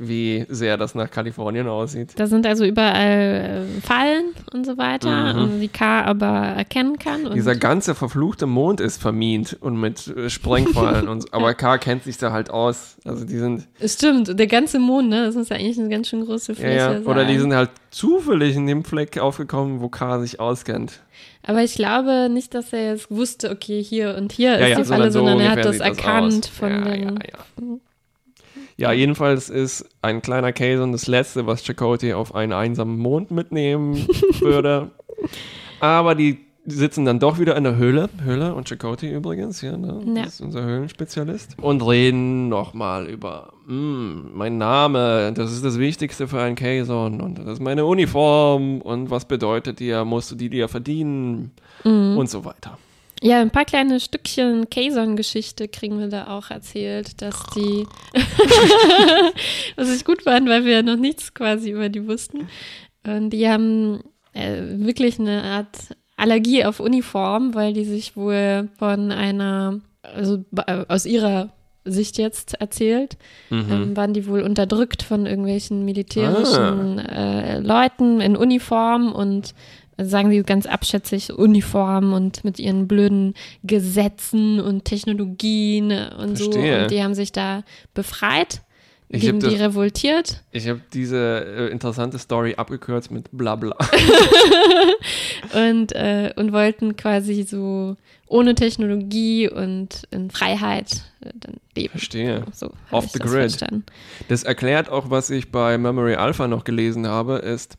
wie 0.00 0.44
sehr 0.48 0.76
das 0.76 0.94
nach 0.94 1.10
Kalifornien 1.10 1.66
aussieht. 1.68 2.12
Da 2.16 2.26
sind 2.26 2.46
also 2.46 2.64
überall 2.64 3.66
äh, 3.76 3.80
Fallen 3.80 4.26
und 4.52 4.66
so 4.66 4.76
weiter, 4.78 5.34
Mhm. 5.34 5.42
und 5.42 5.60
die 5.60 5.68
K 5.68 6.02
aber 6.04 6.26
erkennen 6.26 6.98
kann. 6.98 7.32
Dieser 7.34 7.56
ganze 7.56 7.94
verfluchte 7.94 8.46
Mond 8.46 8.80
ist 8.80 9.00
vermint 9.00 9.56
und 9.60 9.80
mit 9.80 10.06
äh, 10.08 10.28
Sprengfallen 10.30 11.08
und 11.08 11.22
so, 11.22 11.28
aber 11.32 11.54
K 11.54 11.78
kennt 11.78 12.04
sich 12.04 12.18
da 12.18 12.32
halt 12.32 12.50
aus. 12.50 12.96
Also 13.04 13.24
die 13.24 13.38
sind, 13.38 13.66
Stimmt, 13.84 14.38
der 14.38 14.46
ganze 14.46 14.78
Mond, 14.78 15.08
ne? 15.08 15.26
Das 15.26 15.34
muss 15.34 15.48
ja 15.48 15.56
eigentlich 15.56 15.78
eine 15.78 15.88
ganz 15.88 16.08
schön 16.08 16.24
große 16.24 16.52
ja, 16.52 16.56
Fläche 16.58 16.76
ja, 16.76 16.92
sein. 16.94 17.06
oder 17.06 17.24
die 17.24 17.38
sind 17.38 17.54
halt 17.54 17.70
zufällig 17.90 18.56
in 18.56 18.66
dem 18.66 18.84
Fleck 18.84 19.18
aufgekommen, 19.18 19.80
wo 19.80 19.88
K 19.88 20.20
sich 20.20 20.40
auskennt. 20.40 21.00
Aber 21.48 21.62
ich 21.62 21.74
glaube 21.74 22.28
nicht, 22.30 22.54
dass 22.54 22.72
er 22.72 22.92
jetzt 22.92 23.10
wusste, 23.10 23.50
okay, 23.50 23.82
hier 23.82 24.16
und 24.18 24.32
hier 24.32 24.50
Ja, 24.50 24.56
ist 24.56 24.68
ja, 24.70 24.76
die 24.78 24.84
Falle, 24.84 25.10
so 25.12 25.20
sondern 25.20 25.40
er 25.40 25.52
hat 25.52 25.64
das 25.64 25.78
erkannt 25.78 26.44
aus. 26.46 26.48
von 26.48 26.70
ja, 26.70 27.10
den. 27.12 27.80
Ja, 28.76 28.92
jedenfalls 28.92 29.48
ist 29.48 29.88
ein 30.02 30.20
kleiner 30.22 30.52
Kazon 30.52 30.92
das 30.92 31.06
Letzte, 31.06 31.46
was 31.46 31.62
Chakotay 31.64 32.12
auf 32.14 32.34
einen 32.34 32.52
einsamen 32.52 32.98
Mond 32.98 33.30
mitnehmen 33.30 34.06
würde. 34.40 34.90
Aber 35.80 36.14
die 36.14 36.38
sitzen 36.68 37.04
dann 37.04 37.20
doch 37.20 37.38
wieder 37.38 37.56
in 37.56 37.62
der 37.64 37.76
Höhle. 37.76 38.08
Höhle 38.22 38.52
und 38.54 38.68
Chakotay 38.68 39.14
übrigens, 39.14 39.60
ja, 39.62 39.76
ne? 39.76 40.00
Ja. 40.14 40.24
das 40.24 40.34
ist 40.34 40.40
unser 40.40 40.64
Höhlenspezialist. 40.64 41.56
Und 41.62 41.80
reden 41.86 42.48
nochmal 42.48 43.06
über, 43.06 43.52
"Hm, 43.68 44.30
mein 44.34 44.58
Name, 44.58 45.32
das 45.32 45.52
ist 45.52 45.64
das 45.64 45.78
Wichtigste 45.78 46.26
für 46.26 46.40
einen 46.40 46.56
Kazon 46.56 47.20
und 47.20 47.38
das 47.38 47.46
ist 47.46 47.60
meine 47.62 47.84
Uniform 47.86 48.80
und 48.80 49.10
was 49.10 49.26
bedeutet 49.26 49.78
die, 49.78 49.94
musst 50.04 50.32
du 50.32 50.34
die 50.34 50.50
dir 50.50 50.66
verdienen 50.68 51.52
Mhm. 51.84 52.16
und 52.18 52.28
so 52.28 52.44
weiter. 52.44 52.78
Ja, 53.22 53.40
ein 53.40 53.50
paar 53.50 53.64
kleine 53.64 53.98
Stückchen 53.98 54.68
Kazon-Geschichte 54.68 55.68
kriegen 55.68 55.98
wir 55.98 56.08
da 56.08 56.26
auch 56.36 56.50
erzählt, 56.50 57.22
dass 57.22 57.42
die, 57.54 57.86
was 59.76 59.94
ich 59.94 60.04
gut 60.04 60.22
fand, 60.22 60.48
weil 60.48 60.64
wir 60.64 60.72
ja 60.74 60.82
noch 60.82 60.96
nichts 60.96 61.34
quasi 61.34 61.70
über 61.70 61.88
die 61.88 62.06
wussten. 62.06 62.48
Und 63.06 63.30
die 63.30 63.48
haben 63.48 64.00
äh, 64.32 64.60
wirklich 64.78 65.18
eine 65.18 65.42
Art 65.42 65.76
Allergie 66.16 66.64
auf 66.64 66.80
Uniform, 66.80 67.54
weil 67.54 67.72
die 67.72 67.84
sich 67.84 68.16
wohl 68.16 68.68
von 68.78 69.12
einer, 69.12 69.80
also 70.02 70.44
äh, 70.66 70.84
aus 70.88 71.06
ihrer 71.06 71.50
Sicht 71.84 72.18
jetzt 72.18 72.54
erzählt, 72.54 73.16
Mhm. 73.48 73.66
ähm, 73.70 73.96
waren 73.96 74.12
die 74.12 74.26
wohl 74.26 74.42
unterdrückt 74.42 75.02
von 75.04 75.24
irgendwelchen 75.26 75.84
militärischen 75.84 76.98
äh, 76.98 77.60
Leuten 77.60 78.20
in 78.20 78.36
Uniform 78.36 79.12
und 79.12 79.54
also 79.96 80.10
sagen 80.10 80.30
sie 80.30 80.42
ganz 80.42 80.66
abschätzig 80.66 81.32
Uniform 81.32 82.12
und 82.12 82.44
mit 82.44 82.58
ihren 82.58 82.86
blöden 82.86 83.34
Gesetzen 83.62 84.60
und 84.60 84.84
Technologien 84.84 85.90
und 86.18 86.36
so. 86.36 86.50
Verstehe. 86.52 86.82
Und 86.82 86.90
die 86.90 87.02
haben 87.02 87.14
sich 87.14 87.32
da 87.32 87.62
befreit, 87.94 88.60
Ich 89.08 89.22
gegen 89.22 89.36
hab 89.36 89.40
das- 89.44 89.54
die 89.54 89.60
revoltiert. 89.62 90.42
Ich 90.52 90.68
habe 90.68 90.80
diese 90.92 91.44
äh, 91.46 91.72
interessante 91.72 92.18
Story 92.18 92.54
abgekürzt 92.56 93.10
mit 93.10 93.28
Blabla. 93.32 93.76
und, 95.54 95.92
äh, 95.92 96.32
und 96.36 96.52
wollten 96.52 96.96
quasi 96.96 97.42
so 97.42 97.96
ohne 98.28 98.54
Technologie 98.54 99.48
und 99.48 100.02
in 100.10 100.30
Freiheit 100.30 101.02
äh, 101.20 101.30
dann 101.34 101.54
leben. 101.76 101.90
Verstehe. 101.90 102.44
So, 102.52 102.72
Off 102.90 103.08
the 103.10 103.18
grid. 103.18 103.52
Verstanden. 103.52 103.84
Das 104.28 104.42
erklärt 104.42 104.88
auch, 104.88 105.10
was 105.10 105.30
ich 105.30 105.50
bei 105.52 105.78
Memory 105.78 106.16
Alpha 106.16 106.48
noch 106.48 106.64
gelesen 106.64 107.06
habe, 107.06 107.36
ist, 107.36 107.76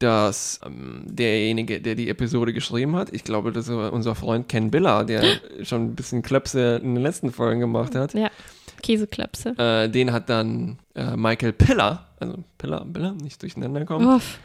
dass 0.00 0.58
ähm, 0.66 1.02
derjenige, 1.06 1.80
der 1.80 1.94
die 1.94 2.08
Episode 2.08 2.52
geschrieben 2.52 2.96
hat, 2.96 3.12
ich 3.12 3.22
glaube, 3.22 3.52
das 3.52 3.68
war 3.68 3.92
unser 3.92 4.14
Freund 4.16 4.48
Ken 4.48 4.70
Biller, 4.70 5.04
der 5.04 5.22
schon 5.62 5.84
ein 5.84 5.94
bisschen 5.94 6.22
Klöpse 6.22 6.80
in 6.82 6.94
den 6.96 7.02
letzten 7.02 7.30
Folgen 7.32 7.60
gemacht 7.60 7.94
hat, 7.94 8.14
Ja, 8.14 8.30
Käseklapse. 8.82 9.50
äh, 9.58 9.88
den 9.88 10.12
hat 10.12 10.28
dann 10.28 10.78
äh, 10.94 11.16
Michael 11.16 11.52
Piller, 11.52 12.06
also 12.18 12.42
Piller, 12.58 12.84
Biller, 12.84 13.12
nicht 13.12 13.40
durcheinander 13.42 13.84
kommen, 13.84 14.06
Uff. 14.16 14.38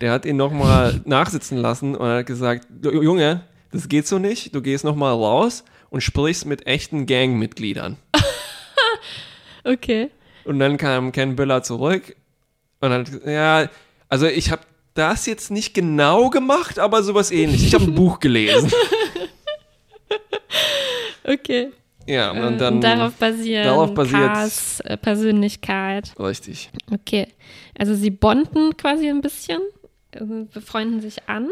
der 0.00 0.12
hat 0.12 0.24
ihn 0.26 0.36
nochmal 0.36 1.00
nachsitzen 1.04 1.58
lassen 1.58 1.94
und 1.94 2.06
hat 2.08 2.26
gesagt, 2.26 2.66
"Du, 2.70 2.90
Junge, 3.02 3.42
das 3.70 3.88
geht 3.88 4.06
so 4.06 4.18
nicht, 4.18 4.54
du 4.54 4.62
gehst 4.62 4.82
nochmal 4.84 5.12
raus 5.12 5.62
und 5.90 6.02
sprichst 6.02 6.46
mit 6.46 6.66
echten 6.66 7.06
Gangmitgliedern. 7.06 7.96
Okay. 9.64 10.10
Und 10.44 10.58
dann 10.58 10.76
kam 10.76 11.12
Ken 11.12 11.36
Biller 11.36 11.62
zurück 11.62 12.16
und 12.80 12.90
hat 12.90 13.04
gesagt, 13.06 13.26
ja, 13.26 13.68
also 14.08 14.26
ich 14.26 14.50
habe 14.50 14.62
das 14.94 15.26
jetzt 15.26 15.50
nicht 15.50 15.74
genau 15.74 16.28
gemacht, 16.30 16.78
aber 16.78 17.02
sowas 17.02 17.30
ähnliches. 17.30 17.66
Ich 17.68 17.74
habe 17.74 17.84
ein 17.84 17.94
Buch 17.94 18.20
gelesen. 18.20 18.70
Okay. 21.24 21.70
Ja, 22.06 22.32
und 22.32 22.58
dann 22.58 22.80
darauf 22.80 23.14
basiert 23.14 23.64
darauf 23.64 23.94
basiert- 23.94 24.32
Kars 24.32 24.80
äh, 24.80 24.96
Persönlichkeit. 24.96 26.12
richtig. 26.18 26.70
Okay. 26.90 27.28
Also 27.78 27.94
sie 27.94 28.10
bonden 28.10 28.76
quasi 28.76 29.08
ein 29.08 29.20
bisschen, 29.20 29.60
also 30.12 30.46
befreunden 30.52 31.00
sich 31.00 31.28
an. 31.28 31.48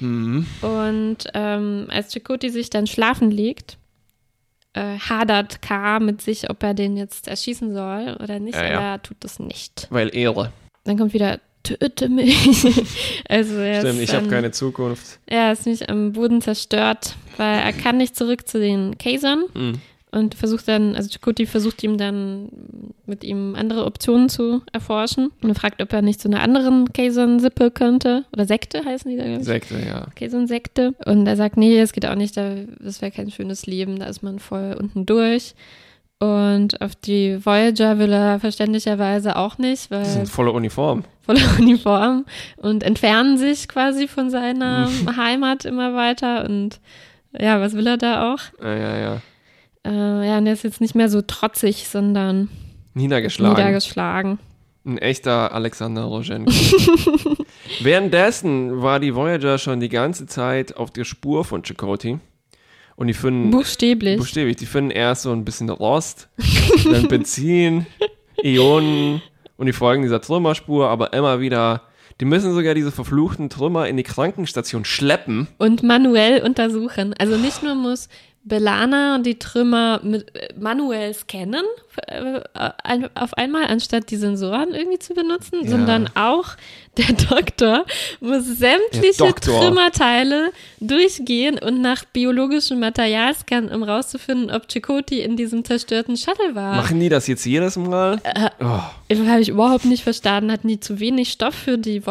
Mhm. 0.00 0.46
Und 0.62 1.18
ähm, 1.34 1.86
als 1.90 2.14
Chakoti 2.14 2.48
sich 2.48 2.70
dann 2.70 2.86
schlafen 2.86 3.30
legt, 3.30 3.76
äh, 4.72 4.98
hadert 4.98 5.60
K 5.60 6.00
mit 6.00 6.22
sich, 6.22 6.48
ob 6.48 6.62
er 6.62 6.72
den 6.72 6.96
jetzt 6.96 7.28
erschießen 7.28 7.74
soll 7.74 8.16
oder 8.22 8.40
nicht, 8.40 8.56
Ja, 8.56 8.64
ja. 8.66 8.78
aber 8.78 8.86
er 8.86 9.02
tut 9.02 9.18
das 9.20 9.38
nicht. 9.38 9.86
Weil 9.90 10.16
Ehre. 10.16 10.50
Dann 10.84 10.96
kommt 10.98 11.12
wieder, 11.12 11.38
töte 11.64 12.08
mich. 12.08 12.36
also 13.28 13.56
er 13.56 13.80
Stimmt, 13.80 13.94
ist, 14.00 14.10
ich 14.10 14.14
habe 14.14 14.28
keine 14.28 14.52
Zukunft. 14.52 15.18
Er 15.26 15.50
ist 15.52 15.66
nicht 15.66 15.88
am 15.88 16.12
Boden 16.12 16.40
zerstört, 16.40 17.16
weil 17.36 17.58
er 17.58 17.72
kann 17.72 17.96
nicht 17.96 18.14
zurück 18.16 18.46
zu 18.46 18.60
den 18.60 18.96
Kasern 18.98 19.44
Mhm. 19.54 19.80
und 20.12 20.34
versucht 20.36 20.68
dann, 20.68 20.94
also 20.94 21.08
Chakoti 21.10 21.46
versucht 21.46 21.82
ihm 21.82 21.98
dann 21.98 22.48
mit 23.06 23.24
ihm 23.24 23.54
andere 23.56 23.84
Optionen 23.84 24.28
zu 24.28 24.62
erforschen 24.72 25.30
und 25.42 25.48
er 25.48 25.54
fragt, 25.54 25.82
ob 25.82 25.92
er 25.92 26.02
nicht 26.02 26.20
zu 26.20 26.28
einer 26.28 26.40
anderen 26.40 26.92
Kasern-Sippe 26.92 27.70
könnte 27.70 28.24
oder 28.32 28.46
Sekte 28.46 28.84
heißen 28.84 29.10
die 29.10 29.16
da, 29.16 29.24
ich. 29.26 29.44
Sekte, 29.44 29.74
ja. 29.84 30.06
Okay, 30.08 30.28
so 30.28 30.36
eine 30.36 30.46
Sekte. 30.46 30.94
Und 31.04 31.26
er 31.26 31.36
sagt, 31.36 31.56
nee, 31.56 31.78
es 31.80 31.92
geht 31.92 32.06
auch 32.06 32.14
nicht, 32.14 32.36
da, 32.36 32.54
das 32.78 33.02
wäre 33.02 33.10
kein 33.10 33.30
schönes 33.30 33.66
Leben, 33.66 33.98
da 33.98 34.06
ist 34.06 34.22
man 34.22 34.38
voll 34.38 34.76
unten 34.78 35.04
durch. 35.06 35.54
Und 36.20 36.80
auf 36.80 36.94
die 36.94 37.44
Voyager 37.44 37.98
will 37.98 38.12
er 38.12 38.40
verständlicherweise 38.40 39.36
auch 39.36 39.58
nicht, 39.58 39.86
Die 39.90 39.94
weil 39.96 40.04
sind 40.04 40.28
voller 40.28 40.54
Uniform. 40.54 41.04
voller 41.20 41.40
Uniform 41.58 42.24
und 42.56 42.82
entfernen 42.82 43.36
sich 43.36 43.68
quasi 43.68 44.08
von 44.08 44.30
seiner 44.30 44.88
Heimat 45.16 45.64
immer 45.64 45.94
weiter. 45.94 46.44
Und 46.44 46.80
ja, 47.38 47.60
was 47.60 47.74
will 47.74 47.86
er 47.86 47.96
da 47.98 48.32
auch? 48.32 48.38
Ja, 48.62 48.74
ja, 48.76 48.96
ja. 48.98 49.20
Äh, 49.86 50.28
ja, 50.28 50.38
und 50.38 50.46
er 50.46 50.52
ist 50.54 50.62
jetzt 50.64 50.80
nicht 50.80 50.94
mehr 50.94 51.08
so 51.10 51.20
trotzig, 51.20 51.88
sondern 51.88 52.48
Niedergeschlagen. 52.94 53.54
niedergeschlagen. 53.56 54.38
Ein 54.86 54.98
echter 54.98 55.52
Alexander 55.52 56.04
Rogenko. 56.04 56.50
Währenddessen 57.80 58.82
war 58.82 59.00
die 59.00 59.14
Voyager 59.14 59.58
schon 59.58 59.80
die 59.80 59.88
ganze 59.88 60.26
Zeit 60.26 60.76
auf 60.76 60.90
der 60.90 61.04
Spur 61.04 61.44
von 61.44 61.62
Chakotay. 61.64 62.18
Und 62.96 63.08
die 63.08 63.14
finden 63.14 63.50
Buchstäblich. 63.50 64.18
Buchstäblich, 64.18 64.56
die 64.56 64.66
finden 64.66 64.90
erst 64.90 65.22
so 65.22 65.32
ein 65.32 65.44
bisschen 65.44 65.68
Rost, 65.68 66.28
dann 66.84 67.08
Benzin, 67.08 67.86
Ionen 68.42 69.20
und 69.56 69.66
die 69.66 69.72
folgen 69.72 70.02
dieser 70.02 70.20
Trümmerspur, 70.20 70.88
aber 70.88 71.12
immer 71.12 71.40
wieder, 71.40 71.82
die 72.20 72.24
müssen 72.24 72.54
sogar 72.54 72.74
diese 72.74 72.92
verfluchten 72.92 73.50
Trümmer 73.50 73.88
in 73.88 73.96
die 73.96 74.02
Krankenstation 74.04 74.84
schleppen. 74.84 75.48
und 75.58 75.82
manuell 75.82 76.42
untersuchen. 76.42 77.14
Also 77.18 77.36
nicht 77.36 77.62
nur 77.62 77.74
muss 77.74 78.08
Belana 78.46 79.18
die 79.20 79.38
Trümmer 79.38 80.00
mit, 80.02 80.34
äh, 80.36 80.48
manuell 80.58 81.14
scannen 81.14 81.64
äh, 82.08 82.40
auf 83.14 83.34
einmal, 83.34 83.64
anstatt 83.66 84.10
die 84.10 84.16
Sensoren 84.16 84.74
irgendwie 84.74 84.98
zu 84.98 85.14
benutzen, 85.14 85.60
Ja. 85.62 85.70
sondern 85.70 86.10
auch 86.14 86.48
der 86.98 87.12
Doktor 87.28 87.86
muss 88.20 88.44
sämtliche 88.44 89.18
Doktor. 89.24 89.60
Trümmerteile 89.60 90.52
durchgehen 90.80 91.58
und 91.58 91.80
nach 91.80 92.04
biologischem 92.04 92.78
Material 92.80 93.34
scannen, 93.34 93.70
um 93.72 93.82
rauszufinden, 93.82 94.50
ob 94.50 94.68
Chakoti 94.70 95.20
in 95.22 95.36
diesem 95.36 95.64
zerstörten 95.64 96.16
Shuttle 96.16 96.54
war. 96.54 96.76
Machen 96.76 97.00
die 97.00 97.08
das 97.08 97.26
jetzt 97.26 97.44
jedes 97.46 97.76
Mal? 97.76 98.20
Äh, 98.24 98.50
Oh, 98.60 99.26
Habe 99.28 99.40
ich 99.40 99.48
überhaupt 99.48 99.84
nicht 99.86 100.02
verstanden. 100.02 100.52
Hatten 100.52 100.68
die 100.68 100.80
zu 100.80 101.00
wenig 101.00 101.30
Stoff 101.32 101.54
für 101.54 101.78
die 101.78 102.06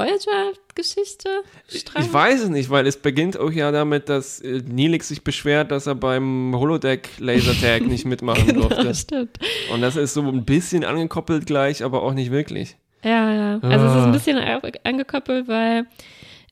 Voyager-Geschichte? 0.76 1.30
ich, 1.70 1.86
ich 1.98 2.14
weiß 2.14 2.44
es 2.44 2.50
nicht, 2.50 2.70
weil 2.70 2.88
es 2.88 2.98
beginnt 2.98 3.38
auch 3.40 3.52
ja 3.52 3.72
damit, 3.72 4.10
dass 4.10 4.40
äh, 4.42 4.62
Neelix 4.68 5.08
sich 5.08 5.24
beschwert, 5.24 5.72
dass 5.72 5.88
er 5.88 5.96
beim 5.96 6.54
Holodeck-Lasertag 6.56 7.82
nicht 7.88 8.06
mitmachen 8.06 8.54
durfte. 8.54 8.76
Genau, 8.82 8.94
stimmt. 8.94 9.38
Und 9.74 9.82
das 9.82 9.96
ist 9.96 10.14
so 10.14 10.22
ein 10.22 10.46
bisschen 10.46 10.84
angekoppelt 10.84 11.46
gleich, 11.46 11.84
aber 11.84 12.04
auch 12.04 12.14
nicht 12.14 12.32
wirklich. 12.32 12.76
Ja, 13.04 13.34
ja. 13.34 13.60
Also 13.62 13.86
es 13.86 13.92
ist 13.92 13.98
Ah. 13.98 14.06
ein 14.06 14.12
bisschen 14.14 14.38
au- 14.38 14.62
angekoppelt, 14.90 15.48
weil 15.48 15.86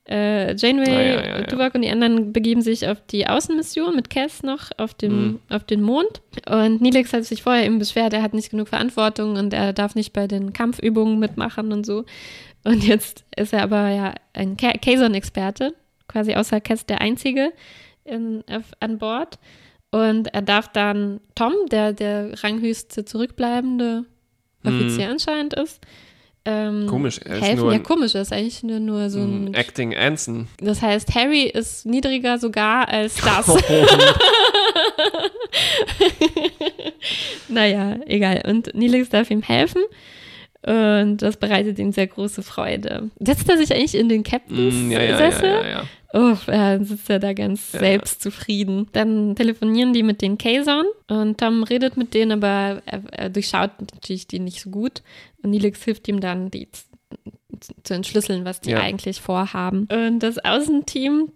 äh, 0.10 0.56
Janeway, 0.56 0.90
Ah, 0.90 1.02
ja, 1.02 1.12
ja, 1.26 1.38
ja. 1.40 1.44
Tuvok 1.44 1.76
und 1.76 1.84
die 1.84 1.90
anderen 1.90 2.34
begeben 2.34 2.62
sich 2.62 2.88
auf 2.88 2.98
die 3.12 3.28
Außenmission 3.28 3.96
mit 3.96 4.10
Cass 4.10 4.42
noch 4.44 4.72
auf, 4.78 4.94
dem, 4.96 5.14
Mhm. 5.34 5.40
auf 5.50 5.64
den 5.64 5.82
Mond. 5.84 6.22
Und 6.50 6.82
Neelix 6.82 7.14
hat 7.14 7.24
sich 7.24 7.44
vorher 7.44 7.66
eben 7.66 7.78
beschwert, 7.80 8.12
er 8.12 8.22
hat 8.24 8.34
nicht 8.34 8.50
genug 8.50 8.68
Verantwortung 8.68 9.36
und 9.38 9.54
er 9.54 9.72
darf 9.74 9.94
nicht 9.96 10.12
bei 10.12 10.28
den 10.28 10.54
Kampfübungen 10.54 11.20
mitmachen 11.20 11.72
und 11.72 11.86
so. 11.86 12.04
Und 12.64 12.84
jetzt 12.86 13.26
ist 13.36 13.54
er 13.54 13.64
aber 13.64 13.90
ja 13.90 14.14
ein 14.34 14.56
Ka- 14.58 14.78
Kazon-Experte, 14.78 15.74
quasi 16.08 16.36
außer 16.36 16.62
Cass 16.62 16.86
der 16.86 17.02
Einzige 17.02 17.52
in, 18.06 18.44
auf, 18.50 18.64
an 18.80 18.98
Bord. 18.98 19.40
Und 19.92 20.34
er 20.34 20.42
darf 20.42 20.70
dann 20.70 21.20
Tom, 21.36 21.54
der 21.70 21.92
der 21.94 22.42
ranghöchste 22.44 23.04
zurückbleibende 23.04 24.06
Offizier 24.64 25.10
anscheinend 25.10 25.54
ist, 25.56 25.82
ähm. 26.44 26.88
Komisch, 26.88 27.20
er 27.24 27.36
ist 27.36 27.42
helfen. 27.44 27.60
nur 27.64 27.74
ja, 27.74 27.80
komisch, 27.80 28.16
er 28.16 28.22
ist 28.22 28.34
eigentlich 28.34 28.64
nur, 28.64 28.80
nur 28.80 29.12
so 29.12 29.20
ein. 29.20 29.54
Acting 29.54 29.96
Anson. 29.96 30.48
Das 30.58 30.82
heißt, 30.82 31.14
Harry 31.14 31.44
ist 31.44 31.86
niedriger 31.86 32.40
sogar 32.40 32.88
als 32.88 33.16
das. 33.18 33.48
naja, 37.48 37.98
egal. 38.08 38.42
Und 38.48 38.74
Neelix 38.74 39.10
darf 39.10 39.30
ihm 39.30 39.44
helfen. 39.44 39.84
Und 40.66 41.18
das 41.18 41.38
bereitet 41.38 41.80
ihm 41.80 41.92
sehr 41.92 42.08
große 42.08 42.44
Freude. 42.44 43.10
Setzt 43.20 43.50
er 43.50 43.58
sich 43.58 43.74
eigentlich 43.74 43.96
in 43.96 44.10
den 44.10 44.24
Captains 44.24 44.76
Mm, 44.76 44.92
ja, 44.92 45.02
ja, 45.02 45.10
ja, 45.12 45.18
Sessel? 45.18 45.50
ja, 45.50 45.68
ja. 45.68 45.84
Oh, 46.14 46.36
dann 46.46 46.84
sitzt 46.84 47.10
er 47.10 47.20
da 47.20 47.34
ganz 47.34 47.72
selbstzufrieden. 47.72 48.88
Dann 48.92 49.36
telefonieren 49.36 49.94
die 49.94 50.04
mit 50.04 50.22
den 50.22 50.38
Kazon 50.38 50.86
und 51.08 51.40
Tom 51.40 51.64
redet 51.64 51.96
mit 51.96 52.14
denen, 52.14 52.34
aber 52.34 52.82
er, 52.86 53.02
er 53.12 53.30
durchschaut 53.30 53.72
natürlich 53.80 54.28
die 54.28 54.40
nicht 54.40 54.62
so 54.62 54.70
gut. 54.70 55.04
Und 55.42 55.52
Neelix 55.52 55.84
hilft 55.84 56.08
ihm 56.10 56.20
dann, 56.20 56.52
die 56.52 56.68
zu 57.84 57.94
entschlüsseln, 57.94 58.46
was 58.46 58.60
die 58.62 58.76
eigentlich 58.76 59.22
vorhaben. 59.22 59.88
Und 59.92 60.20
das 60.20 60.38
Außenteam 60.38 61.32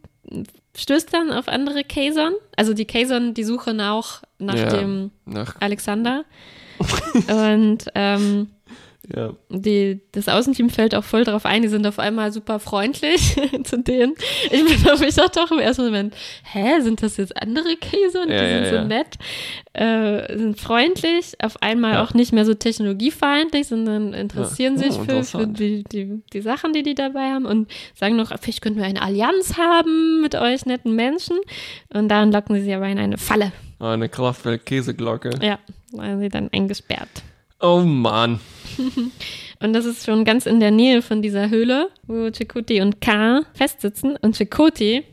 stößt 0.76 1.14
dann 1.14 1.32
auf 1.32 1.48
andere 1.48 1.84
Kazon. 1.84 2.34
Also 2.58 2.74
die 2.74 2.86
Kazon, 2.86 3.34
die 3.34 3.44
suchen 3.44 3.80
auch 3.80 4.22
nach 4.40 4.72
dem 4.74 5.12
Nach, 5.26 5.56
Alexander. 5.62 6.26
und 7.30 7.86
ähm, 7.96 8.50
ja. 9.14 9.34
die, 9.50 10.02
das 10.12 10.28
Außenteam 10.28 10.70
fällt 10.70 10.96
auch 10.96 11.04
voll 11.04 11.24
drauf 11.24 11.46
ein, 11.46 11.62
die 11.62 11.68
sind 11.68 11.86
auf 11.86 12.00
einmal 12.00 12.32
super 12.32 12.60
freundlich 12.60 13.36
zu 13.64 13.78
denen. 13.82 14.14
Ich 14.52 14.64
bin 14.66 14.92
auf 14.92 15.00
mich 15.00 15.16
dachte 15.16 15.42
auch 15.42 15.52
im 15.52 15.60
ersten 15.60 15.86
Moment, 15.86 16.16
hä, 16.44 16.80
sind 16.82 17.02
das 17.02 17.18
jetzt 17.18 17.36
andere 17.42 17.76
Käse 17.76 18.22
und 18.22 18.30
Ja, 18.30 18.40
die 18.40 18.52
ja, 18.52 18.58
sind 18.58 18.70
so 18.70 18.76
ja. 18.76 18.84
nett? 18.86 19.18
äh, 19.76 20.38
sind 20.38 20.60
freundlich, 20.60 21.34
auf 21.44 21.62
einmal 21.62 21.98
auch 21.98 22.14
nicht 22.14 22.32
mehr 22.32 22.46
so 22.46 22.54
technologiefeindlich, 22.54 23.68
sondern 23.68 24.14
interessieren 24.14 24.78
sich 24.78 24.94
für, 24.94 25.24
für 25.24 25.48
die, 25.48 25.84
die, 25.84 26.22
die 26.32 26.42
Sachen, 26.42 26.72
die 26.72 26.82
die 26.84 26.96
dabei 26.96 27.32
haben 27.32 27.46
und 27.46 27.70
sagen 27.94 28.16
noch, 28.16 28.32
vielleicht 28.40 28.62
könnten 28.62 28.80
wir 28.80 28.86
eine 28.86 29.02
Allianz 29.02 29.58
haben 29.58 30.22
mit 30.22 30.36
euch 30.36 30.66
netten 30.66 30.96
Menschen. 30.96 31.38
Und 31.94 32.08
dann 32.08 32.32
locken 32.32 32.56
sie 32.56 32.62
sie 32.64 32.74
aber 32.74 32.88
in 32.88 33.00
eine 33.00 33.18
Falle. 33.18 33.52
Eine 33.80 34.08
Kraftwerk-Käseglocke. 34.08 35.32
Ja, 35.42 35.60
weil 35.92 36.20
sie 36.20 36.30
dann 36.30 36.50
eingesperrt. 36.54 37.10
Oh 37.60 37.82
Mann. 37.82 38.40
Und 39.60 39.74
das 39.74 39.86
ist 39.86 40.06
schon 40.06 40.26
ganz 40.26 40.46
in 40.46 40.60
der 40.60 40.72
Nähe 40.72 41.02
von 41.02 41.22
dieser 41.22 41.50
Höhle, 41.50 41.90
wo 42.04 42.30
Chakoti 42.30 42.82
und 42.82 43.00
K 43.02 43.42
festsitzen. 43.54 44.18
Und 44.18 44.36
Chakoti 44.38 45.04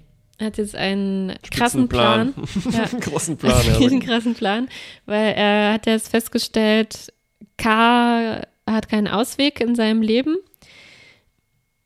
hat 0.41 0.59
jetzt 0.59 0.75
einen 0.75 1.35
krassen 1.51 1.89
Plan. 1.89 2.35
Ja. 2.71 2.87
Großen 3.01 3.37
Plan, 3.37 3.55
Einen 3.77 4.01
ja. 4.01 4.07
krassen 4.07 4.35
Plan, 4.35 4.69
weil 5.07 5.35
er 5.35 5.75
hat 5.75 5.87
jetzt 5.87 6.09
festgestellt, 6.09 7.13
K 7.57 8.43
hat 8.67 8.89
keinen 8.89 9.09
Ausweg 9.09 9.61
in 9.61 9.75
seinem 9.75 10.03
Leben. 10.03 10.37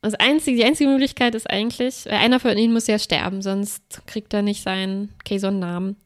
Das 0.01 0.15
einzige, 0.15 0.57
die 0.57 0.63
einzige 0.63 0.89
Möglichkeit 0.89 1.35
ist 1.35 1.49
eigentlich, 1.49 2.09
einer 2.09 2.39
von 2.39 2.57
ihnen 2.57 2.73
muss 2.73 2.87
ja 2.87 2.99
sterben, 2.99 3.41
sonst 3.41 4.01
kriegt 4.07 4.33
er 4.33 4.41
nicht 4.41 4.63
seinen 4.63 5.13
Kazon-Namen. 5.25 5.97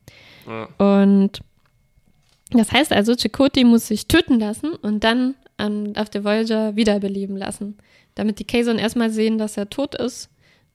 Ja. 0.47 0.69
Und 0.77 1.41
das 2.59 2.71
heißt 2.71 2.91
also, 2.91 3.15
Chakoti 3.15 3.63
muss 3.63 3.87
sich 3.87 4.07
töten 4.07 4.39
lassen 4.39 4.73
und 4.73 5.03
dann 5.03 5.35
an, 5.57 5.93
auf 5.95 6.09
der 6.09 6.23
Voyager 6.23 6.75
wiederbeleben 6.75 7.37
lassen, 7.37 7.77
damit 8.15 8.39
die 8.39 8.45
Kazon 8.45 8.79
erstmal 8.79 9.09
sehen, 9.09 9.37
dass 9.37 9.57
er 9.57 9.69
tot 9.69 9.95
ist. 9.95 10.29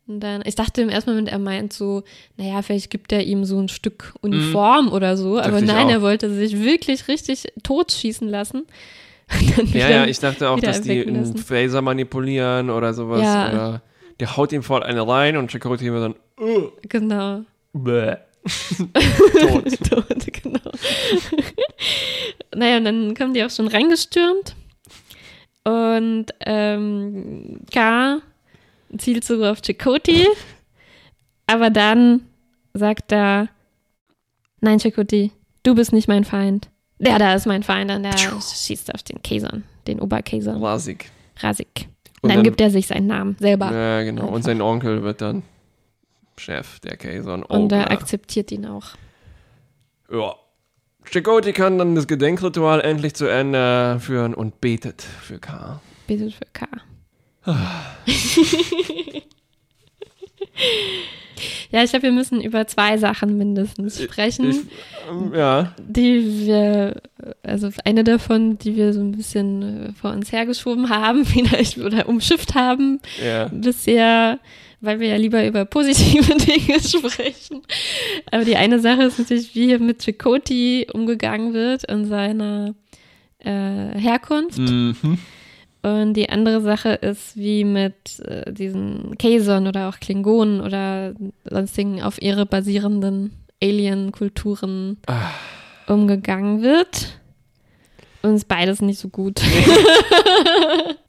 Und 0.09 0.21
dann, 0.21 0.43
ich 0.45 0.55
dachte 0.55 0.83
im 0.83 0.89
ersten 0.89 1.11
Moment, 1.11 1.29
er 1.29 1.41
meint 1.41 1.73
so, 1.73 2.05
naja, 2.37 2.63
vielleicht 2.63 2.91
gibt 2.91 3.11
er 3.13 3.25
ihm 3.25 3.45
so 3.45 3.59
ein 3.59 3.69
Stück 3.69 4.15
Uniform 4.21 4.93
oder 4.93 5.17
so, 5.17 5.39
aber 5.39 5.61
nein, 5.61 5.89
er 5.89 6.01
wollte 6.01 6.33
sich 6.33 6.63
wirklich 6.63 7.09
richtig 7.09 7.47
totschießen 7.65 8.29
lassen. 8.29 8.67
Und 9.41 9.59
dann 9.59 9.67
Ja, 9.73 9.91
ja, 9.91 10.07
ich 10.07 10.21
dachte 10.21 10.49
auch, 10.49 10.61
dass 10.61 10.83
die 10.83 11.05
einen 11.05 11.17
lassen. 11.17 11.39
Phaser 11.39 11.83
manipulieren 11.83 12.71
oder 12.71 12.95
sowas. 12.95 13.23
Ja. 13.23 13.49
Oder 13.49 13.83
der 14.21 14.37
haut 14.37 14.53
ihm 14.53 14.63
voll 14.63 14.85
eine 14.85 15.07
rein 15.07 15.37
und 15.37 15.51
Chakotay 15.51 15.93
wird 15.93 16.03
dann 16.05 16.15
uh, 16.41 16.69
Genau. 16.89 17.41
bäh. 17.73 18.15
Tot. 18.47 19.81
Tot, 19.91 20.43
genau. 20.43 20.71
naja, 22.55 22.77
und 22.79 22.85
dann 22.85 23.15
kommen 23.15 23.35
die 23.35 23.45
auch 23.45 23.51
schon 23.51 23.69
reingestürmt. 23.69 24.55
Und 25.65 26.27
ähm, 26.45 27.61
K 27.73 28.19
zielt 28.99 29.25
so 29.25 29.45
auf 29.45 29.61
Chakoti. 29.63 30.27
Aber 31.47 31.71
dann 31.71 32.23
sagt 32.75 33.13
er, 33.13 33.49
nein, 34.61 34.79
Chakoti, 34.79 35.33
du 35.63 35.75
bist 35.75 35.93
nicht 35.93 36.09
mein 36.09 36.25
Feind. 36.25 36.69
Der 36.99 37.19
da 37.19 37.35
ist 37.35 37.47
mein 37.47 37.63
Feind 37.63 37.91
und 37.91 38.05
der 38.05 38.17
schießt 38.17 38.95
auf 38.95 39.03
den 39.03 39.21
Kaison, 39.23 39.65
den 39.87 40.01
Oberkaison, 40.01 40.63
Rasig. 40.65 41.11
Rasik. 41.41 41.69
Und, 41.77 41.85
Und 42.23 42.29
dann, 42.31 42.37
dann- 42.39 42.45
gibt 42.45 42.61
er 42.61 42.71
sich 42.71 42.87
seinen 42.87 43.07
Namen 43.07 43.37
selber. 43.39 43.71
Ja, 43.71 44.03
genau. 44.03 44.23
Und 44.23 44.29
Einfach. 44.37 44.43
sein 44.47 44.63
Onkel 44.63 45.03
wird 45.03 45.21
dann 45.21 45.43
Chef 46.39 46.81
der 46.81 46.97
Kazon. 46.97 47.43
und 47.43 47.73
er 47.73 47.91
akzeptiert 47.91 48.51
ihn 48.53 48.67
auch. 48.67 48.89
Ja. 50.11 50.35
Chakotay 51.11 51.53
kann 51.53 51.79
dann 51.79 51.95
das 51.95 52.07
Gedenkritual 52.09 52.81
endlich 52.81 53.15
zu 53.15 53.27
Ende 53.27 53.99
führen 54.01 54.35
und 54.35 54.61
betet 54.61 55.03
für 55.03 55.39
K. 55.39 55.81
Betet 56.09 56.35
für 56.35 56.47
K. 56.53 56.67
ja, 61.71 61.83
ich 61.85 61.91
glaube, 61.91 62.05
wir 62.05 62.13
müssen 62.13 62.41
über 62.41 62.67
zwei 62.67 62.97
Sachen 62.99 63.37
mindestens 63.37 64.03
sprechen, 64.03 64.51
Ich, 64.51 64.57
ähm, 65.11 65.33
ja. 65.35 65.75
die 65.79 66.47
wir, 66.47 67.03
also 67.43 67.69
eine 67.85 68.03
davon, 68.05 68.59
die 68.59 68.77
wir 68.77 68.93
so 68.93 69.01
ein 69.01 69.13
bisschen 69.13 69.91
äh, 69.91 69.93
vor 69.93 70.11
uns 70.13 70.33
hergeschoben 70.33 70.89
haben, 70.89 71.25
vielleicht 71.27 71.79
oder 71.79 72.09
umschifft 72.09 72.55
haben 72.55 73.01
Ja. 73.25 73.49
bisher, 73.49 74.39
weil 74.81 75.01
wir 75.01 75.09
ja 75.09 75.17
lieber 75.17 75.47
über 75.47 75.65
positive 75.65 76.35
Dinge 76.37 76.81
sprechen. 76.81 77.63
Aber 78.31 78.45
die 78.45 78.57
eine 78.57 78.79
Sache 78.81 79.05
ist 79.05 79.19
natürlich, 79.19 79.55
wie 79.55 79.67
hier 79.67 79.79
mit 79.79 80.03
Chakoti 80.05 80.87
umgegangen 80.93 81.55
wird 81.55 81.91
und 81.91 82.07
seiner 82.07 82.75
äh, 83.39 83.99
Herkunft. 83.99 84.59
Mhm. 84.59 85.19
Und 85.83 86.15
die 86.15 86.29
andere 86.31 86.63
Sache 86.63 86.91
ist, 86.95 87.37
wie 87.37 87.65
mit 87.65 88.19
äh, 88.25 88.53
diesen 88.53 89.17
Kazon 89.19 89.69
oder 89.69 89.89
auch 89.89 90.01
Klingonen 90.01 90.61
oder 90.61 91.15
sonstigen 91.45 92.03
auf 92.03 92.21
Ehre 92.21 92.45
basierenden 92.45 93.33
Alien-Kulturen 93.63 94.99
Ah. 95.07 95.31
umgegangen 95.87 96.63
wird. 96.63 97.21
Und 98.27 98.35
ist 98.35 98.49
beides 98.49 98.83
nicht 98.83 98.99
so 98.99 99.09
gut. 99.09 99.41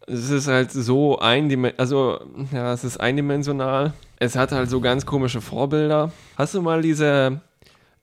Es 0.10 0.30
ist 0.30 0.48
halt 0.48 0.72
so 0.72 1.20
eindimensional, 1.20 1.82
also 1.82 2.20
ja, 2.54 2.72
es 2.72 2.86
ist 2.86 2.98
eindimensional. 2.98 3.92
Es 4.20 4.38
hat 4.38 4.54
halt 4.54 4.70
so 4.70 4.80
ganz 4.80 5.06
komische 5.06 5.42
Vorbilder. 5.42 6.14
Hast 6.38 6.54
du 6.54 6.62
mal 6.62 6.82
diese, 6.82 7.42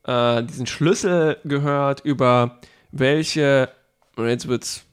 äh, 0.02 0.42
diesen 0.42 0.66
Schlüssel 0.66 1.38
gehört 1.44 2.00
über 2.00 2.60
welche, 2.92 3.70
und 4.16 4.28
jetzt 4.28 4.48
wird's 4.48 4.84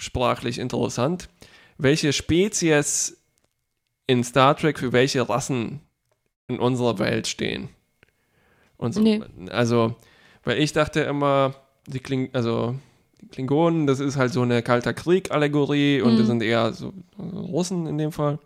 sprachlich 0.00 0.58
interessant, 0.58 1.28
welche 1.76 2.12
Spezies 2.12 3.16
in 4.08 4.24
Star 4.24 4.56
Trek 4.56 4.80
für 4.80 4.92
welche 4.92 5.28
Rassen 5.28 5.80
in 6.48 6.58
unserer 6.58 6.98
Welt 6.98 7.28
stehen? 7.28 7.68
Und 8.78 8.94
so. 8.94 9.00
Nee. 9.00 9.22
Also, 9.50 9.94
weil 10.42 10.58
ich 10.58 10.72
dachte 10.72 11.02
immer, 11.02 11.54
die 11.88 11.98
Kling, 12.00 12.30
also 12.32 12.74
die 13.20 13.26
Klingonen, 13.28 13.86
das 13.86 13.98
ist 14.00 14.16
halt 14.16 14.32
so 14.32 14.42
eine 14.42 14.62
kalter 14.62 14.94
Krieg-Allegorie 14.94 16.00
und 16.02 16.14
Mhm. 16.14 16.18
das 16.18 16.26
sind 16.28 16.42
eher 16.42 16.72
so 16.72 16.92
also 17.18 17.40
Russen 17.40 17.86
in 17.86 17.98
dem 17.98 18.12
Fall. 18.12 18.38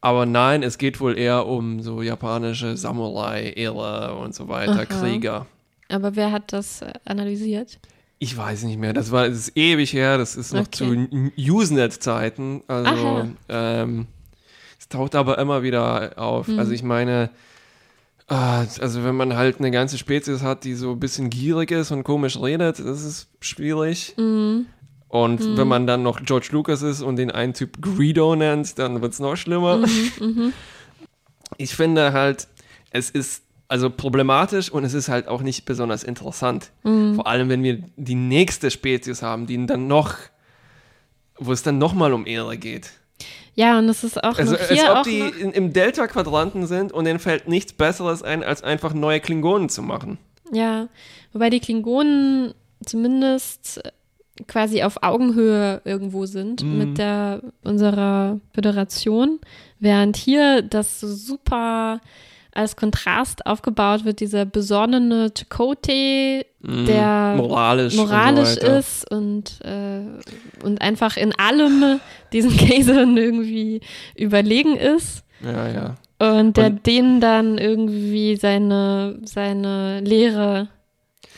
Aber 0.00 0.24
nein, 0.24 0.62
es 0.62 0.78
geht 0.78 0.98
wohl 1.00 1.18
eher 1.18 1.46
um 1.46 1.82
so 1.82 2.00
japanische 2.00 2.76
Samurai-Ära 2.76 4.12
und 4.12 4.34
so 4.34 4.48
weiter, 4.48 4.72
Aha. 4.72 4.84
Krieger. 4.86 5.46
Aber 5.90 6.16
wer 6.16 6.32
hat 6.32 6.52
das 6.52 6.80
äh, 6.82 6.92
analysiert? 7.04 7.78
Ich 8.18 8.36
weiß 8.36 8.64
nicht 8.64 8.78
mehr, 8.78 8.92
das 8.92 9.10
war 9.12 9.28
das 9.28 9.36
ist 9.48 9.56
ewig 9.56 9.92
her, 9.92 10.18
das 10.18 10.36
ist 10.36 10.52
noch 10.52 10.66
Okay. 10.66 11.08
zu 11.36 11.52
Usenet-Zeiten. 11.52 12.62
Also, 12.68 13.28
ähm, 13.48 14.06
es 14.78 14.88
taucht 14.88 15.14
aber 15.14 15.38
immer 15.38 15.62
wieder 15.62 16.12
auf. 16.16 16.48
Mhm. 16.48 16.58
Also 16.58 16.72
ich 16.72 16.82
meine, 16.82 17.30
also 18.36 19.02
wenn 19.04 19.16
man 19.16 19.34
halt 19.36 19.58
eine 19.58 19.70
ganze 19.70 19.98
Spezies 19.98 20.42
hat, 20.42 20.64
die 20.64 20.74
so 20.74 20.92
ein 20.92 21.00
bisschen 21.00 21.30
gierig 21.30 21.70
ist 21.72 21.90
und 21.90 22.04
komisch 22.04 22.40
redet, 22.40 22.78
das 22.78 23.04
ist 23.04 23.28
schwierig. 23.40 24.14
Mhm. 24.16 24.66
Und 25.08 25.40
Mhm. 25.40 25.56
wenn 25.56 25.66
man 25.66 25.86
dann 25.88 26.04
noch 26.04 26.22
George 26.24 26.48
Lucas 26.52 26.82
ist 26.82 27.02
und 27.02 27.16
den 27.16 27.32
einen 27.32 27.54
Typ 27.54 27.82
Greedo 27.82 28.36
nennt, 28.36 28.78
dann 28.78 29.02
wird 29.02 29.12
es 29.12 29.18
noch 29.18 29.36
schlimmer. 29.36 29.78
Mhm. 29.78 30.10
Mhm. 30.20 30.52
Ich 31.56 31.74
finde 31.74 32.12
halt, 32.12 32.46
es 32.90 33.10
ist 33.10 33.42
also 33.66 33.90
problematisch 33.90 34.70
und 34.70 34.84
es 34.84 34.94
ist 34.94 35.08
halt 35.08 35.26
auch 35.26 35.42
nicht 35.42 35.64
besonders 35.64 36.04
interessant. 36.04 36.70
Mhm. 36.84 37.16
Vor 37.16 37.26
allem, 37.26 37.48
wenn 37.48 37.64
wir 37.64 37.82
die 37.96 38.14
nächste 38.14 38.70
Spezies 38.70 39.20
haben, 39.22 39.46
die 39.48 39.66
dann 39.66 39.88
noch, 39.88 40.14
wo 41.38 41.50
es 41.52 41.64
dann 41.64 41.78
nochmal 41.78 42.12
um 42.12 42.24
Ehre 42.26 42.56
geht. 42.56 42.92
Ja, 43.54 43.78
und 43.78 43.88
es 43.88 44.04
ist 44.04 44.22
auch 44.22 44.38
Also 44.38 44.52
noch 44.52 44.60
als 44.60 44.70
hier 44.70 44.90
ob 44.90 44.96
auch 44.98 45.02
die 45.02 45.18
in, 45.20 45.52
im 45.52 45.72
Delta-Quadranten 45.72 46.66
sind 46.66 46.92
und 46.92 47.04
denen 47.04 47.18
fällt 47.18 47.48
nichts 47.48 47.72
Besseres 47.72 48.22
ein, 48.22 48.42
als 48.42 48.62
einfach 48.62 48.94
neue 48.94 49.20
Klingonen 49.20 49.68
zu 49.68 49.82
machen. 49.82 50.18
Ja, 50.52 50.88
wobei 51.32 51.50
die 51.50 51.60
Klingonen 51.60 52.54
zumindest 52.84 53.82
quasi 54.48 54.82
auf 54.82 55.02
Augenhöhe 55.02 55.82
irgendwo 55.84 56.26
sind 56.26 56.62
Mhm. 56.62 56.78
mit 56.78 56.98
der 56.98 57.40
unserer 57.62 58.40
Föderation, 58.54 59.38
während 59.80 60.16
hier 60.16 60.62
das 60.62 61.00
so 61.00 61.08
super 61.08 62.00
als 62.60 62.76
Kontrast 62.76 63.46
aufgebaut 63.46 64.04
wird, 64.04 64.20
dieser 64.20 64.44
besonnene 64.44 65.32
Chakotay, 65.36 66.44
Mhm. 66.62 66.84
Der 66.84 67.34
moralisch, 67.38 67.96
moralisch 67.96 68.50
und 68.58 68.60
so 68.60 68.66
ist 68.66 69.10
und, 69.10 69.60
äh, 69.64 70.02
und 70.62 70.82
einfach 70.82 71.16
in 71.16 71.32
allem 71.38 72.00
diesen 72.34 72.54
Käsern 72.54 73.16
irgendwie 73.16 73.80
überlegen 74.14 74.76
ist. 74.76 75.24
Ja, 75.42 75.68
ja. 75.68 75.96
Und 76.18 76.58
der 76.58 76.66
Und- 76.66 76.86
denen 76.86 77.20
dann 77.22 77.56
irgendwie 77.56 78.36
seine, 78.36 79.20
seine 79.24 80.00
Lehre 80.00 80.68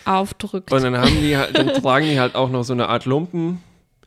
aufdrückt. 0.04 0.72
Und 0.72 0.82
dann 0.82 0.96
haben 0.98 1.20
die 1.20 1.36
halt, 1.36 1.56
dann 1.56 1.68
tragen 1.82 2.06
die 2.06 2.18
halt 2.18 2.34
auch 2.34 2.50
noch 2.50 2.64
so 2.64 2.72
eine 2.72 2.88
Art 2.88 3.04
Lumpen. 3.04 3.60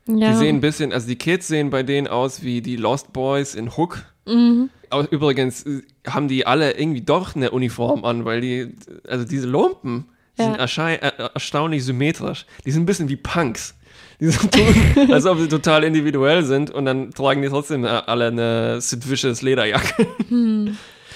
ja. 0.07 0.31
Die 0.31 0.35
sehen 0.35 0.57
ein 0.57 0.61
bisschen, 0.61 0.91
also 0.91 1.07
die 1.07 1.15
Kids 1.15 1.47
sehen 1.47 1.69
bei 1.69 1.83
denen 1.83 2.07
aus 2.09 2.43
wie 2.43 2.61
die 2.61 2.75
Lost 2.75 3.13
Boys 3.13 3.55
in 3.55 3.77
Hook. 3.77 4.03
Mhm. 4.25 4.69
Au- 4.89 5.03
Übrigens 5.03 5.65
äh, 5.65 5.81
haben 6.07 6.27
die 6.27 6.45
alle 6.45 6.77
irgendwie 6.77 7.01
doch 7.01 7.35
eine 7.35 7.51
Uniform 7.51 8.05
an, 8.05 8.23
weil 8.25 8.41
die, 8.41 8.75
also 9.07 9.25
diese 9.25 9.47
Lumpen 9.47 10.05
Ja. 10.37 10.45
sind 10.45 10.59
erschei- 10.59 10.99
äh, 11.01 11.29
erstaunlich 11.33 11.83
symmetrisch. 11.83 12.45
Die 12.65 12.71
sind 12.71 12.83
ein 12.83 12.85
bisschen 12.85 13.09
wie 13.09 13.15
Punks. 13.15 13.75
Die 14.19 14.27
sind 14.27 14.51
tun, 14.51 15.11
als 15.11 15.25
ob 15.25 15.39
sie 15.39 15.47
total 15.47 15.83
individuell 15.83 16.43
sind 16.45 16.69
und 16.71 16.85
dann 16.85 17.11
tragen 17.11 17.41
die 17.41 17.49
trotzdem 17.49 17.83
äh, 17.83 17.87
alle 17.87 18.27
eine 18.27 18.79
Sid 18.81 19.09
Vicious 19.09 19.41
Lederjacke. 19.41 20.07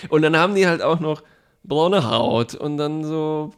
Und 0.09 0.21
dann 0.21 0.35
haben 0.37 0.55
die 0.55 0.65
halt 0.67 0.81
auch 0.81 0.99
noch 0.99 1.23
braune 1.63 2.09
Haut 2.09 2.55
und 2.55 2.77
dann 2.77 3.03
so 3.03 3.53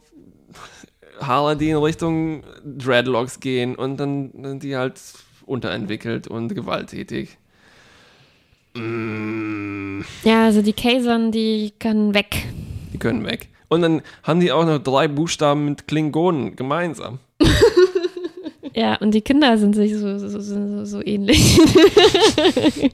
Harler, 1.20 1.54
die 1.56 1.70
in 1.70 1.76
Richtung 1.76 2.42
Dreadlocks 2.64 3.38
gehen 3.40 3.76
und 3.76 3.96
dann 3.98 4.32
sind 4.42 4.62
die 4.62 4.76
halt 4.76 5.00
unterentwickelt 5.46 6.26
und 6.28 6.54
gewalttätig. 6.54 7.38
Mm, 8.74 10.00
Ja, 10.24 10.44
also 10.44 10.62
die 10.62 10.72
Kazon, 10.72 11.30
die 11.32 11.72
können 11.78 12.14
weg. 12.14 12.44
die 12.92 12.98
können 12.98 13.24
weg. 13.24 13.48
Und 13.68 13.82
dann 13.82 14.02
haben 14.22 14.40
die 14.40 14.52
auch 14.52 14.66
noch 14.66 14.78
drei 14.78 15.08
Buchstaben 15.08 15.64
mit 15.64 15.86
Klingonen 15.88 16.56
gemeinsam. 16.56 17.18
Ja, 18.74 18.94
und 18.96 19.12
die 19.12 19.20
Kinder 19.20 19.58
sind 19.58 19.74
sich 19.74 19.94
so, 19.94 20.16
so, 20.18 20.40
so, 20.40 20.84
so 20.86 21.04
ähnlich. 21.04 21.58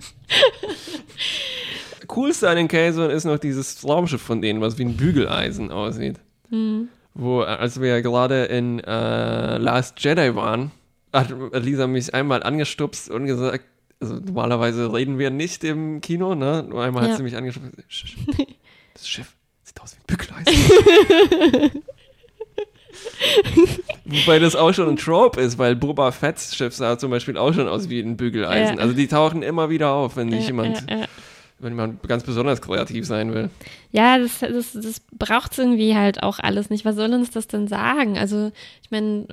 Coolste 2.09 2.49
an 2.49 2.57
den 2.57 2.69
Kazon 2.69 3.11
ist 3.11 3.25
noch 3.25 3.39
dieses 3.39 3.87
Raumschiff 3.87 4.21
von 4.23 4.41
denen, 4.43 4.61
was 4.61 4.79
wie 4.79 4.85
ein 4.85 4.97
Bügeleisen 4.97 5.71
aussieht. 5.71 6.17
Hm. 6.51 6.89
Wo, 7.15 7.41
als 7.43 7.81
wir 7.81 8.01
gerade 8.03 8.45
in 8.47 8.81
äh, 8.81 9.59
Last 9.59 10.03
Jedi 10.03 10.35
waren, 10.35 10.71
hat 11.13 11.33
Lisa 11.53 11.87
mich 11.87 12.15
einmal 12.15 12.43
angestupst 12.43 13.11
und 13.11 13.27
gesagt, 13.27 13.65
also 14.01 14.15
normalerweise 14.17 14.93
reden 14.93 15.19
wir 15.19 15.31
nicht 15.31 15.65
im 15.65 16.01
Kino, 16.01 16.35
ne? 16.35 16.65
Nur 16.69 16.83
einmal 16.83 17.05
Ja. 17.05 17.11
hat 17.11 17.17
sie 17.17 17.23
mich 17.23 17.35
sch, 17.89 18.17
Das 18.95 19.09
Schiff 19.09 19.35
sieht 19.65 19.81
aus 19.81 19.95
wie 19.97 20.01
ein 20.01 20.07
Bügeleisen. 20.07 21.83
Wobei 24.05 24.39
das 24.39 24.57
auch 24.57 24.73
schon 24.73 24.89
ein 24.89 24.97
Trope 24.97 25.41
ist, 25.41 25.59
weil 25.59 25.77
Boba 25.77 26.11
Fett's 26.13 26.57
Schiff 26.57 26.75
sah 26.75 26.99
zum 26.99 27.11
Beispiel 27.11 27.37
auch 27.37 27.53
schon 27.53 27.69
aus 27.69 27.89
wie 27.89 28.01
ein 28.01 28.17
Bügeleisen. 28.17 28.77
Ja. 28.77 28.83
Also 28.83 28.95
die 28.95 29.07
tauchen 29.09 29.43
immer 29.43 29.71
wieder 29.71 29.91
auf, 29.93 30.17
wenn 30.17 30.29
nicht 30.29 30.43
Ja, 30.43 30.47
jemand, 30.47 30.91
ja. 30.91 31.05
wenn 31.59 31.75
man 31.75 31.99
ganz 32.07 32.25
besonders 32.25 32.61
kreativ 32.63 33.07
sein 33.07 33.35
will. 33.35 33.51
Ja, 33.93 34.19
das, 34.19 34.39
das, 34.41 34.73
das 34.73 35.01
braucht 35.17 35.53
es 35.53 35.59
irgendwie 35.59 35.95
halt 35.95 36.23
auch 36.23 36.39
alles 36.39 36.71
nicht. 36.71 36.85
Was 36.85 36.97
soll 36.97 37.13
uns 37.13 37.31
das 37.31 37.47
denn 37.47 37.69
sagen? 37.69 38.19
Also, 38.19 38.51
ich 38.83 38.91
meine, 38.91 39.27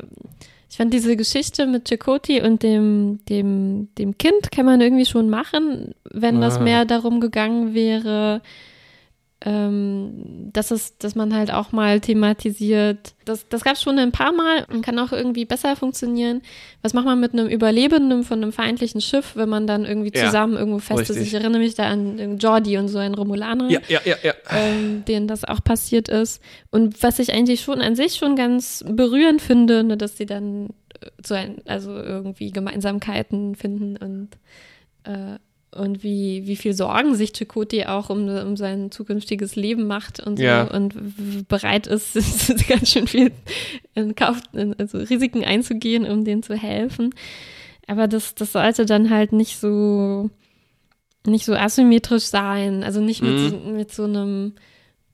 ich 0.70 0.78
fand 0.78 0.94
diese 0.94 1.16
Geschichte 1.16 1.68
mit 1.68 1.88
Chakoti 1.88 2.42
und 2.42 2.64
dem, 2.64 3.20
dem, 3.30 3.90
dem 3.98 4.18
Kind 4.18 4.52
kann 4.52 4.66
man 4.66 4.82
irgendwie 4.82 5.06
schon 5.06 5.30
machen, 5.30 5.94
wenn 6.12 6.42
das 6.42 6.58
Ah. 6.58 6.62
mehr 6.62 6.86
darum 6.86 7.20
gegangen 7.22 7.74
wäre, 7.74 8.42
ähm, 9.46 10.50
dass, 10.54 10.72
es, 10.72 10.98
dass 10.98 11.14
man 11.14 11.36
halt 11.36 11.52
auch 11.52 11.72
mal 11.72 12.00
thematisiert. 12.00 13.14
Das, 13.26 13.48
das 13.48 13.64
gab 13.64 13.74
es 13.74 13.82
schon 13.82 14.00
ein 14.00 14.12
paar 14.12 14.34
Mal 14.34 14.66
und 14.74 14.84
kann 14.84 14.98
auch 14.98 15.12
irgendwie 15.12 15.46
besser 15.46 15.76
funktionieren. 15.76 16.42
Was 16.82 16.94
macht 16.94 17.06
man 17.06 17.20
mit 17.20 17.34
einem 17.34 17.48
Überlebenden 17.48 18.24
von 18.24 18.42
einem 18.42 18.52
feindlichen 18.52 19.02
Schiff, 19.02 19.36
wenn 19.36 19.48
man 19.48 19.68
dann 19.68 19.86
irgendwie 19.86 20.12
Ja, 20.18 20.26
zusammen 20.26 20.58
irgendwo 20.58 20.80
fest 20.80 21.12
ist? 21.12 21.18
Ich 21.18 21.34
erinnere 21.36 21.60
mich 21.60 21.76
da 21.76 21.86
an 21.86 22.40
Jordi 22.40 22.80
und 22.80 22.88
so 22.88 22.98
einen 22.98 23.14
Romulaner 23.14 23.70
Ja, 23.70 23.82
ja, 23.88 24.02
ja, 24.04 24.16
ja. 24.24 24.34
ähm, 24.50 25.06
denen 25.06 25.28
das 25.28 25.46
auch 25.46 25.64
passiert 25.64 26.10
ist. 26.10 26.42
Und 26.72 27.04
was 27.04 27.20
ich 27.20 27.32
eigentlich 27.32 27.62
schon 27.62 27.82
an 27.82 27.96
sich 27.96 28.16
schon 28.16 28.36
ganz 28.36 28.84
berührend 28.88 29.44
finde, 29.44 29.84
ne, 29.84 29.96
dass 29.96 30.18
sie 30.18 30.26
dann 30.26 30.70
äh, 31.02 31.10
so 31.24 31.36
ein, 31.36 31.58
also 31.66 31.92
irgendwie 31.92 32.52
Gemeinsamkeiten 32.52 33.54
finden 33.56 33.96
und, 33.98 34.30
äh, 35.04 35.38
und 35.76 36.04
wie, 36.04 36.48
wie 36.48 36.56
viel 36.56 36.74
Sorgen 36.74 37.16
sich 37.16 37.34
Chakoti 37.36 37.86
auch 37.86 38.10
um, 38.10 38.28
um 38.28 38.58
sein 38.58 38.92
zukünftiges 38.92 39.56
Leben 39.56 39.88
macht 39.88 40.20
und 40.20 40.38
so 40.38 40.44
Ja. 40.44 40.64
und 40.64 41.48
bereit 41.48 41.86
ist, 41.88 42.14
ganz 42.68 42.90
schön 42.92 43.08
viel 43.08 43.32
in 43.94 44.16
Kauf, 44.16 44.40
in, 44.54 44.74
also 44.80 44.98
Risiken 44.98 45.44
einzugehen, 45.44 46.06
um 46.06 46.24
denen 46.26 46.44
zu 46.44 46.56
helfen. 46.56 47.14
Aber 47.88 48.08
das, 48.08 48.34
das 48.36 48.54
sollte 48.54 48.86
dann 48.86 49.10
halt 49.10 49.32
nicht 49.32 49.60
so 49.60 50.30
nicht 51.28 51.46
so 51.46 51.54
asymmetrisch 51.56 52.26
sein, 52.26 52.84
also 52.84 53.02
nicht 53.02 53.22
mit, 53.24 53.32
Mhm. 53.34 53.50
so, 53.50 53.58
mit 53.58 53.92
so 53.92 54.04
einem 54.04 54.54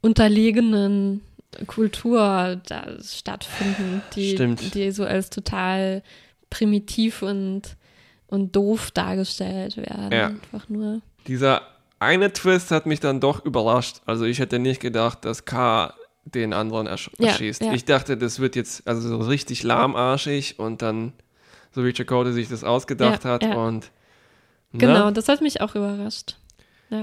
unterlegenen 0.02 1.22
Kultur 1.68 2.60
da 2.68 2.86
stattfinden, 3.02 4.02
die, 4.16 4.32
Stimmt. 4.32 4.74
die 4.74 4.92
so 4.92 5.06
als 5.06 5.30
total 5.30 6.04
primitiv 6.50 7.22
und, 7.22 7.62
und 8.32 8.56
doof 8.56 8.90
dargestellt 8.92 9.78
werden. 9.78 10.12
Ja. 10.12 10.28
Einfach 10.28 10.68
nur. 10.70 11.02
Dieser 11.28 11.62
eine 12.00 12.34
Twist 12.34 12.72
hat 12.72 12.88
mich 12.88 13.00
dann 13.00 13.20
doch 13.20 13.46
überrascht. 13.46 13.98
Also 14.08 14.26
ich 14.26 14.40
hätte 14.40 14.58
nicht 14.58 14.82
gedacht, 14.82 15.24
dass 15.24 15.46
K 15.46 15.94
den 16.26 16.54
anderen 16.54 16.88
ersch 16.88 17.12
Ja, 17.20 17.28
erschießt. 17.30 17.62
ja. 17.62 17.74
Ich 17.74 17.86
dachte, 17.86 18.18
das 18.18 18.40
wird 18.40 18.56
jetzt 18.56 18.88
also 18.88 19.08
so 19.08 19.18
richtig 19.20 19.62
lahmarschig 19.64 20.58
und 20.58 20.82
dann, 20.82 21.14
so 21.72 21.86
wie 21.86 21.94
Chakotay 21.94 22.32
sich 22.32 22.48
das 22.50 22.64
ausgedacht 22.64 23.24
Ja, 23.26 23.30
hat 23.32 23.44
ja. 23.44 23.54
und 23.56 23.92
ne? 24.72 24.80
Genau, 24.80 25.12
das 25.12 25.28
hat 25.28 25.42
mich 25.42 25.62
auch 25.62 25.76
überrascht. 25.76 26.38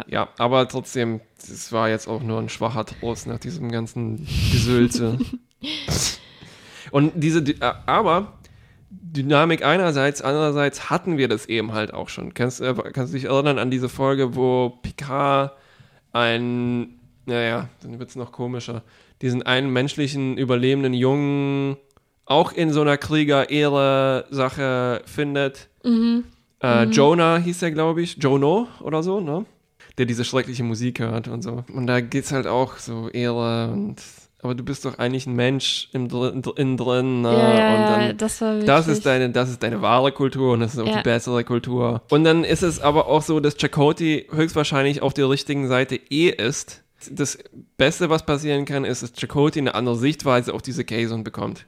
Ja, 0.07 0.29
aber 0.37 0.69
trotzdem, 0.69 1.23
das 1.49 1.73
war 1.73 1.89
jetzt 1.89 2.09
auch 2.09 2.23
nur 2.23 2.39
ein 2.39 2.51
schwacher 2.51 2.85
Trost 2.85 3.27
nach 3.27 3.39
diesem 3.39 3.73
ganzen 3.73 4.27
Gesülze. 4.53 5.19
Und 6.91 7.13
diese, 7.17 7.43
aber 7.87 8.38
Dynamik 9.13 9.65
einerseits, 9.65 10.23
andererseits 10.23 10.91
hatten 10.91 11.19
wir 11.19 11.29
das 11.29 11.47
eben 11.47 11.73
halt 11.73 11.95
auch 11.95 12.09
schon. 12.09 12.35
Kannst, 12.35 12.61
äh, 12.61 12.75
kannst 12.93 13.13
du 13.13 13.17
dich 13.17 13.27
erinnern 13.27 13.59
an 13.59 13.71
diese 13.71 13.89
Folge, 13.89 14.37
wo 14.37 14.79
Picard 14.83 15.53
ein, 16.13 16.99
naja, 17.27 17.69
dann 17.83 17.99
wird 17.99 18.11
es 18.11 18.17
noch 18.17 18.33
komischer, 18.33 18.83
diesen 19.23 19.43
einen 19.43 19.73
menschlichen 19.73 20.37
überlebenden 20.37 20.95
Jungen 20.95 21.77
auch 22.25 22.53
in 22.53 22.73
so 22.73 22.83
einer 22.83 22.99
Krieger-Ehre-Sache 22.99 25.03
findet. 25.07 25.69
Mhm. 25.83 26.25
Äh, 26.63 26.85
Jonah 26.85 27.39
hieß 27.39 27.63
er, 27.63 27.71
glaube 27.71 28.03
ich. 28.03 28.19
Jono 28.19 28.69
oder 28.81 29.03
so, 29.03 29.21
ne? 29.21 29.47
Der 29.97 30.07
diese 30.07 30.25
schreckliche 30.25 30.63
Musik 30.63 31.01
hört 31.01 31.29
und 31.29 31.43
so. 31.43 31.65
Und 31.73 31.87
da 31.87 32.01
geht's 32.01 32.33
halt 32.33 32.47
auch 32.47 32.77
so 32.77 33.09
Ehre 33.09 33.71
und. 33.73 34.01
Aber 34.41 34.55
du 34.55 34.63
bist 34.63 34.85
doch 34.85 34.99
eigentlich 34.99 35.27
ein 35.27 35.35
Mensch 35.35 35.89
im 35.93 36.09
drin, 36.09 36.43
innen 36.57 36.77
drin, 36.77 37.23
ne? 37.23 37.33
Ja, 37.33 38.01
ja, 38.07 38.13
das 38.13 38.41
war 38.41 38.51
wirklich. 38.53 38.67
das 38.67 38.87
ist 38.87 39.05
deine, 39.05 39.31
das 39.31 39.51
ist 39.51 39.63
deine 39.65 39.83
wahre 39.83 40.13
Kultur 40.13 40.53
und 40.53 40.61
das 40.61 40.75
ist 40.75 40.81
auch 40.81 40.87
Ja. 40.87 40.99
die 40.99 41.03
bessere 41.03 41.43
Kultur. 41.43 42.03
Und 42.11 42.23
dann 42.23 42.45
ist 42.45 42.63
es 42.63 42.81
aber 42.81 43.09
auch 43.09 43.23
so, 43.23 43.41
dass 43.41 43.57
Chakotay 43.57 44.27
höchstwahrscheinlich 44.31 45.03
auf 45.03 45.13
der 45.13 45.29
richtigen 45.29 45.67
Seite 45.67 45.97
eh 45.97 46.29
ist. 46.29 46.83
Das 47.11 47.37
Beste, 47.77 48.11
was 48.11 48.25
passieren 48.27 48.65
kann, 48.65 48.85
ist, 48.85 49.03
dass 49.03 49.13
Chakotay 49.13 49.59
eine 49.61 49.75
andere 49.75 49.97
Sichtweise 49.97 50.55
auf 50.55 50.63
diese 50.63 50.85
Kazon 50.85 51.25
bekommt. 51.25 51.67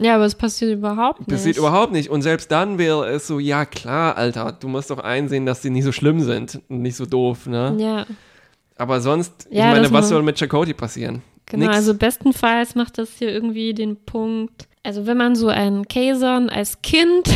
ja, 0.00 0.16
aber 0.16 0.24
es 0.24 0.34
passiert 0.34 0.72
überhaupt 0.72 1.20
nicht. 1.20 1.30
Das 1.32 1.44
sieht 1.44 1.56
überhaupt 1.56 1.92
nicht. 1.92 2.10
Und 2.10 2.22
selbst 2.22 2.50
dann 2.50 2.78
wäre 2.78 3.08
es 3.10 3.28
so, 3.28 3.38
ja 3.38 3.64
klar, 3.64 4.16
Alter, 4.16 4.52
du 4.58 4.66
musst 4.66 4.90
doch 4.90 4.98
einsehen, 4.98 5.46
dass 5.46 5.60
die 5.60 5.70
nicht 5.70 5.84
so 5.84 5.92
schlimm 5.92 6.20
sind 6.20 6.60
und 6.68 6.82
nicht 6.82 6.96
so 6.96 7.06
doof, 7.06 7.46
ne? 7.46 7.76
Ja, 7.78 8.06
Aber 8.76 9.00
sonst, 9.00 9.46
Ja, 9.50 9.68
ich 9.68 9.76
meine, 9.80 9.92
was 9.92 10.08
soll 10.08 10.22
mit 10.24 10.36
Chakotay 10.38 10.74
passieren? 10.74 11.22
Genau, 11.50 11.66
Nix. 11.66 11.76
also 11.76 11.94
bestenfalls 11.94 12.74
macht 12.74 12.98
das 12.98 13.10
hier 13.18 13.30
irgendwie 13.32 13.72
den 13.74 13.96
Punkt, 14.04 14.68
also 14.82 15.06
wenn 15.06 15.16
man 15.16 15.34
so 15.34 15.48
einen 15.48 15.88
Kazon 15.88 16.48
als 16.50 16.80
Kind 16.82 17.28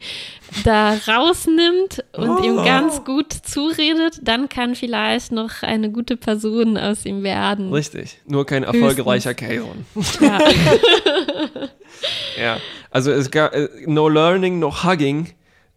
da 0.64 0.94
rausnimmt 1.06 2.02
und 2.16 2.28
Oh. 2.30 2.42
ihm 2.42 2.56
ganz 2.64 3.04
gut 3.04 3.32
zuredet, 3.32 4.20
dann 4.22 4.48
kann 4.48 4.74
vielleicht 4.74 5.30
noch 5.32 5.62
eine 5.62 5.90
gute 5.90 6.16
Person 6.16 6.78
aus 6.78 7.04
ihm 7.04 7.22
werden. 7.22 7.72
Richtig. 7.72 8.18
Nur 8.26 8.46
kein 8.46 8.62
erfolgreicher 8.64 9.34
Kazon. 9.34 9.84
Ja. 10.20 10.38
ja. 12.40 12.56
Also 12.90 13.10
es 13.12 13.30
gab 13.30 13.54
äh, 13.54 13.68
no 13.86 14.08
learning, 14.08 14.58
no 14.58 14.84
hugging, 14.84 15.28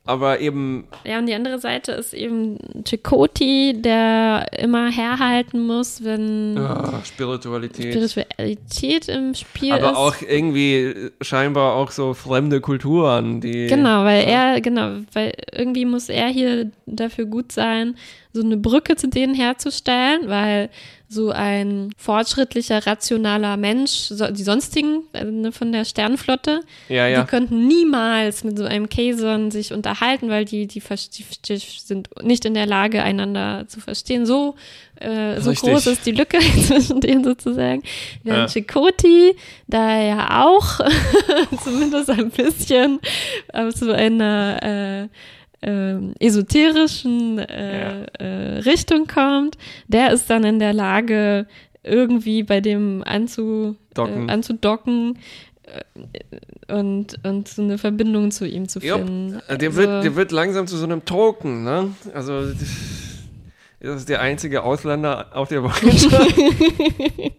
aber 0.10 0.39
eben, 0.39 0.88
ja, 1.06 1.19
und 1.19 1.28
die 1.28 1.36
andere 1.36 1.60
Seite 1.60 1.91
ist 1.91 2.15
eben 2.15 2.58
Chakoti, 2.84 3.80
der 3.80 4.48
immer 4.58 4.89
herhalten 4.89 5.67
muss, 5.67 6.04
wenn 6.04 6.58
ah, 6.58 7.00
Spiritualität. 7.06 7.93
Spiritualität 7.93 9.08
im 9.08 9.36
Spiel 9.36 9.72
aber 9.74 9.91
ist. 9.91 9.98
auch 9.98 10.15
irgendwie 10.28 11.12
scheinbar 11.22 11.76
auch 11.76 11.91
so 11.91 12.15
fremde 12.15 12.60
Kulturen, 12.60 13.39
die. 13.39 13.67
Genau, 13.67 14.04
weil 14.04 14.24
er, 14.24 14.62
genau, 14.62 14.98
weil 15.13 15.34
irgendwie 15.54 15.86
muss 15.86 16.10
er 16.10 16.30
hier 16.30 16.72
dafür 16.88 17.26
gut 17.26 17.52
sein, 17.52 17.95
so 18.34 18.41
eine 18.41 18.58
Brücke 18.58 18.95
zu 18.95 19.10
denen 19.10 19.36
herzustellen, 19.36 20.28
weil 20.28 20.72
so 21.12 21.32
ein 21.32 21.91
fortschrittlicher, 21.98 22.86
rationaler 22.86 23.58
Mensch, 23.58 23.89
so, 23.89 24.28
die 24.28 24.43
sonstigen 24.43 25.06
also 25.12 25.32
ne, 25.32 25.52
von 25.52 25.72
der 25.72 25.84
Sternenflotte, 25.84 26.62
Ja, 26.88 27.08
ja. 27.08 27.22
die 27.22 27.28
könnten 27.28 27.67
niemals 27.67 28.43
mit 28.43 28.60
so 28.60 28.65
einem 28.65 28.89
Kaison 28.89 29.50
sich 29.50 29.74
unterhalten, 29.74 30.30
weil 30.30 30.45
die, 30.45 30.67
die, 30.67 30.80
die, 30.80 31.58
sind 31.58 32.10
nicht 32.22 32.45
in 32.45 32.54
der 32.54 32.67
Lage, 32.67 33.02
einander 33.02 33.65
zu 33.67 33.80
verstehen. 33.80 34.28
So, 34.28 34.54
äh, 34.98 35.41
so 35.41 35.52
groß 35.52 35.88
ist 35.88 36.06
die 36.06 36.12
Lücke 36.12 36.38
zwischen 36.67 37.02
denen 37.02 37.24
sozusagen. 37.24 37.82
Ja. 38.24 38.48
Chakoti, 38.48 39.36
da 39.65 40.00
ja 40.00 40.45
auch 40.45 40.80
zumindest 41.63 42.12
ein 42.12 42.30
bisschen 42.30 43.00
so 43.74 43.91
einer 43.91 45.08
äh, 45.08 45.08
ähm, 45.62 46.13
esoterischen 46.19 47.39
äh, 47.39 48.04
äh, 48.19 48.60
Richtung 48.60 49.08
kommt, 49.08 49.58
der 49.88 50.12
ist 50.13 50.30
dann 50.30 50.43
in 50.43 50.60
der 50.60 50.74
Lage, 50.74 51.48
irgendwie 51.84 52.43
bei 52.43 52.62
dem 52.62 53.04
anzu, 53.06 53.76
Docken. 53.93 54.30
Äh, 54.30 54.32
anzudocken 54.32 55.17
äh, 55.63 56.74
und, 56.74 57.15
und 57.24 57.48
so 57.48 57.62
eine 57.62 57.78
Verbindung 57.78 58.32
zu 58.32 58.45
ihm 58.45 58.67
zu 58.67 58.80
Jupp. 58.80 59.00
finden. 59.00 59.41
Der 59.50 59.69
Also, 59.69 59.76
wird, 59.76 60.04
der 60.04 60.15
wird 60.15 60.32
langsam 60.32 60.67
zu 60.67 60.78
so 60.78 60.86
einem 60.86 61.06
Token, 61.06 61.63
ne? 61.63 61.93
Also, 62.13 62.52
das 63.82 63.95
ist 64.02 64.10
der 64.10 64.22
einzige 64.22 64.63
Ausländer 64.63 65.28
auf 65.34 65.48
der 65.48 65.63
Voyager. 65.63 66.28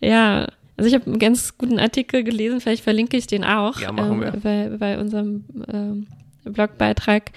ja, 0.00 0.46
Also 0.76 0.88
ich 0.88 0.94
habe 0.94 1.06
einen 1.06 1.18
ganz 1.18 1.56
guten 1.58 1.78
Artikel 1.78 2.24
gelesen, 2.24 2.60
vielleicht 2.60 2.82
verlinke 2.82 3.16
ich 3.16 3.26
den 3.26 3.44
auch. 3.44 3.78
Ja, 3.78 3.92
machen 3.92 4.20
wir. 4.20 4.34
Ähm, 4.34 4.40
bei, 4.42 4.70
bei 4.78 4.98
unserem 4.98 5.44
ähm, 5.72 6.06
Blogbeitrag 6.44 7.30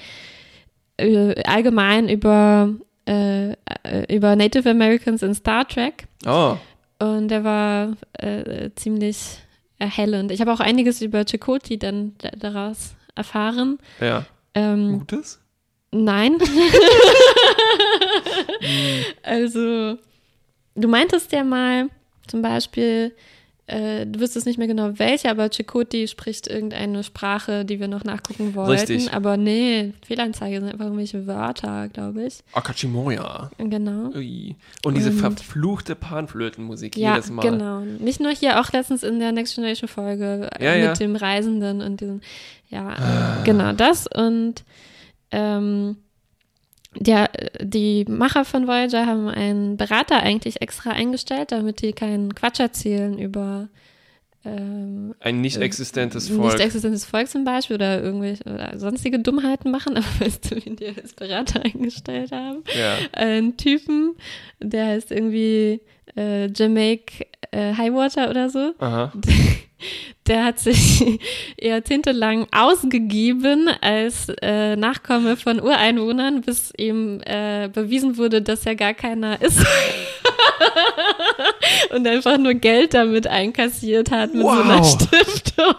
äh, 0.98 1.42
allgemein 1.44 2.10
über, 2.10 2.70
äh, 3.08 3.52
äh, 3.52 3.56
über 4.16 4.36
Native 4.36 4.70
Americans 4.70 5.22
in 5.24 5.34
Star 5.36 5.68
Trek. 5.68 6.08
Oh, 6.26 6.58
Und 7.00 7.30
der 7.30 7.44
war 7.44 7.94
äh, 8.14 8.70
ziemlich 8.76 9.40
erhellend. 9.80 10.32
Ich 10.32 10.42
habe 10.42 10.52
auch 10.52 10.60
einiges 10.60 11.02
über 11.02 11.24
Chakotay 11.26 11.78
dann 11.78 12.16
da- 12.18 12.32
daraus 12.32 12.96
erfahren. 13.16 13.78
ja. 14.00 14.26
Ähm, 14.56 15.00
Gutes? 15.00 15.40
Nein. 15.92 16.38
also, 19.24 19.98
du 20.76 20.88
meintest 20.88 21.32
ja 21.32 21.44
mal 21.44 21.90
zum 22.28 22.42
Beispiel, 22.42 23.14
äh, 23.70 24.06
du 24.06 24.22
wüsstest 24.22 24.46
nicht 24.48 24.58
mehr 24.58 24.68
genau 24.68 24.98
welche, 24.98 25.30
aber 25.30 25.50
Chakotay 25.52 26.08
spricht 26.08 26.48
irgendeine 26.48 27.04
Sprache, 27.04 27.66
die 27.66 27.80
wir 27.82 27.88
noch 27.90 28.06
nachgucken 28.06 28.56
wollten. 28.56 28.72
Richtig. 28.72 29.14
Aber 29.14 29.36
nee, 29.36 29.94
Fehlanzeige 30.06 30.60
sind 30.62 30.70
einfach 30.72 30.86
irgendwelche 30.86 31.28
Wörter, 31.28 31.90
glaube 31.90 32.24
ich. 32.24 32.40
Akachimoya. 32.54 33.52
Genau. 33.58 34.10
Ui. 34.16 34.56
Und 34.86 34.96
diese 34.96 35.10
Und- 35.10 35.18
verfluchte 35.20 35.96
Panflötenmusik 35.96 36.96
Ja, 36.98 37.16
jedes 37.16 37.30
Mal. 37.30 37.42
genau. 37.42 37.82
Nicht 37.82 38.22
nur 38.22 38.32
hier, 38.32 38.62
auch 38.62 38.72
letztens 38.72 39.04
in 39.04 39.20
der 39.20 39.34
Next 39.34 39.56
Generation 39.56 39.90
Folge 39.90 40.50
Ja, 40.62 40.74
mit 40.76 40.84
ja. 40.84 40.94
dem 40.94 41.16
Reisenden 41.18 41.82
und 41.82 42.00
diesem, 42.00 42.22
ja, 42.70 42.88
Ah. 42.98 43.44
genau 43.44 43.74
das. 43.74 44.08
Und 44.08 44.64
ähm, 45.32 45.98
der, 47.00 47.30
die 47.62 48.06
Macher 48.08 48.46
von 48.46 48.68
Voyager 48.68 49.06
haben 49.06 49.28
einen 49.28 49.78
Berater 49.78 50.18
eigentlich 50.22 50.62
extra 50.62 50.92
eingestellt, 50.92 51.52
damit 51.52 51.82
die 51.82 51.94
keinen 51.94 52.36
Quatsch 52.36 52.60
erzählen 52.60 53.18
über 53.18 53.70
ähm, 54.46 55.16
Ein 55.20 55.42
nicht 55.42 55.58
existentes 55.58 56.30
nicht 56.30 56.40
Volk. 56.40 56.60
existentes 56.60 57.06
Volk 57.06 57.28
zum 57.28 57.44
Beispiel 57.44 57.76
oder 57.76 58.02
irgendwelche 58.02 58.44
oder 58.46 58.78
sonstige 58.78 59.20
Dummheiten 59.20 59.72
machen, 59.72 59.98
aber 59.98 60.06
weißt 60.20 60.52
du, 60.52 60.66
wen 60.66 60.76
die 60.76 60.88
als 60.88 61.14
Berater 61.14 61.64
eingestellt 61.64 62.32
haben? 62.32 62.64
ja. 62.78 62.98
einen 63.12 63.58
Typen, 63.58 64.16
der 64.60 64.88
heißt 64.88 65.12
irgendwie 65.12 65.82
äh, 66.18 66.48
Jamaica 66.48 67.24
äh, 67.52 67.74
Highwater 67.76 68.30
oder 68.30 68.50
so. 68.50 68.74
Aha. 68.80 69.14
Der 70.28 70.44
hat 70.44 70.60
sich 70.60 71.20
jahrzehntelang 71.62 72.48
ausgegeben 72.52 73.70
als 73.80 74.28
äh, 74.42 74.76
Nachkomme 74.76 75.38
von 75.38 75.62
Ureinwohnern, 75.62 76.42
bis 76.42 76.74
ihm 76.76 77.22
äh, 77.26 77.70
bewiesen 77.72 78.18
wurde, 78.18 78.42
dass 78.42 78.66
er 78.66 78.76
gar 78.76 78.94
keiner 78.94 79.42
ist. 79.42 79.60
Und 81.96 82.08
einfach 82.08 82.38
nur 82.38 82.54
Geld 82.54 82.94
damit 82.94 83.28
einkassiert 83.28 84.12
hat 84.12 84.34
mit 84.34 84.42
so 84.44 84.50
einer 84.50 84.80
Wow. 84.80 84.88
Stiftung. 85.02 85.76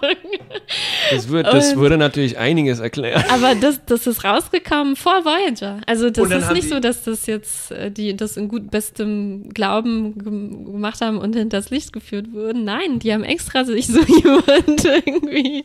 Das, 1.10 1.28
wird, 1.28 1.46
das 1.46 1.72
Und- 1.72 1.78
würde 1.80 1.96
natürlich 1.96 2.38
einiges 2.38 2.80
erklären. 2.80 3.24
Aber 3.30 3.54
das, 3.54 3.80
das 3.86 4.06
ist 4.06 4.24
rausgekommen 4.24 4.96
vor 4.96 5.24
Voyager. 5.24 5.80
Also 5.86 6.10
das 6.10 6.30
ist 6.30 6.52
nicht 6.52 6.68
so, 6.68 6.80
dass 6.80 7.04
das 7.04 7.26
jetzt 7.26 7.70
äh, 7.70 7.90
die 7.90 8.16
das 8.16 8.36
in 8.36 8.48
gut 8.48 8.70
bestem 8.70 9.48
Glauben 9.54 10.18
gem- 10.18 10.64
gemacht 10.72 11.00
haben 11.00 11.18
und 11.18 11.34
hinters 11.34 11.70
Licht 11.70 11.92
geführt 11.92 12.32
wurden. 12.32 12.64
Nein, 12.64 12.98
die 12.98 13.12
haben 13.12 13.24
extra 13.24 13.64
sich 13.64 13.86
so 13.86 14.00
jemand 14.22 14.84
irgendwie 14.84 15.64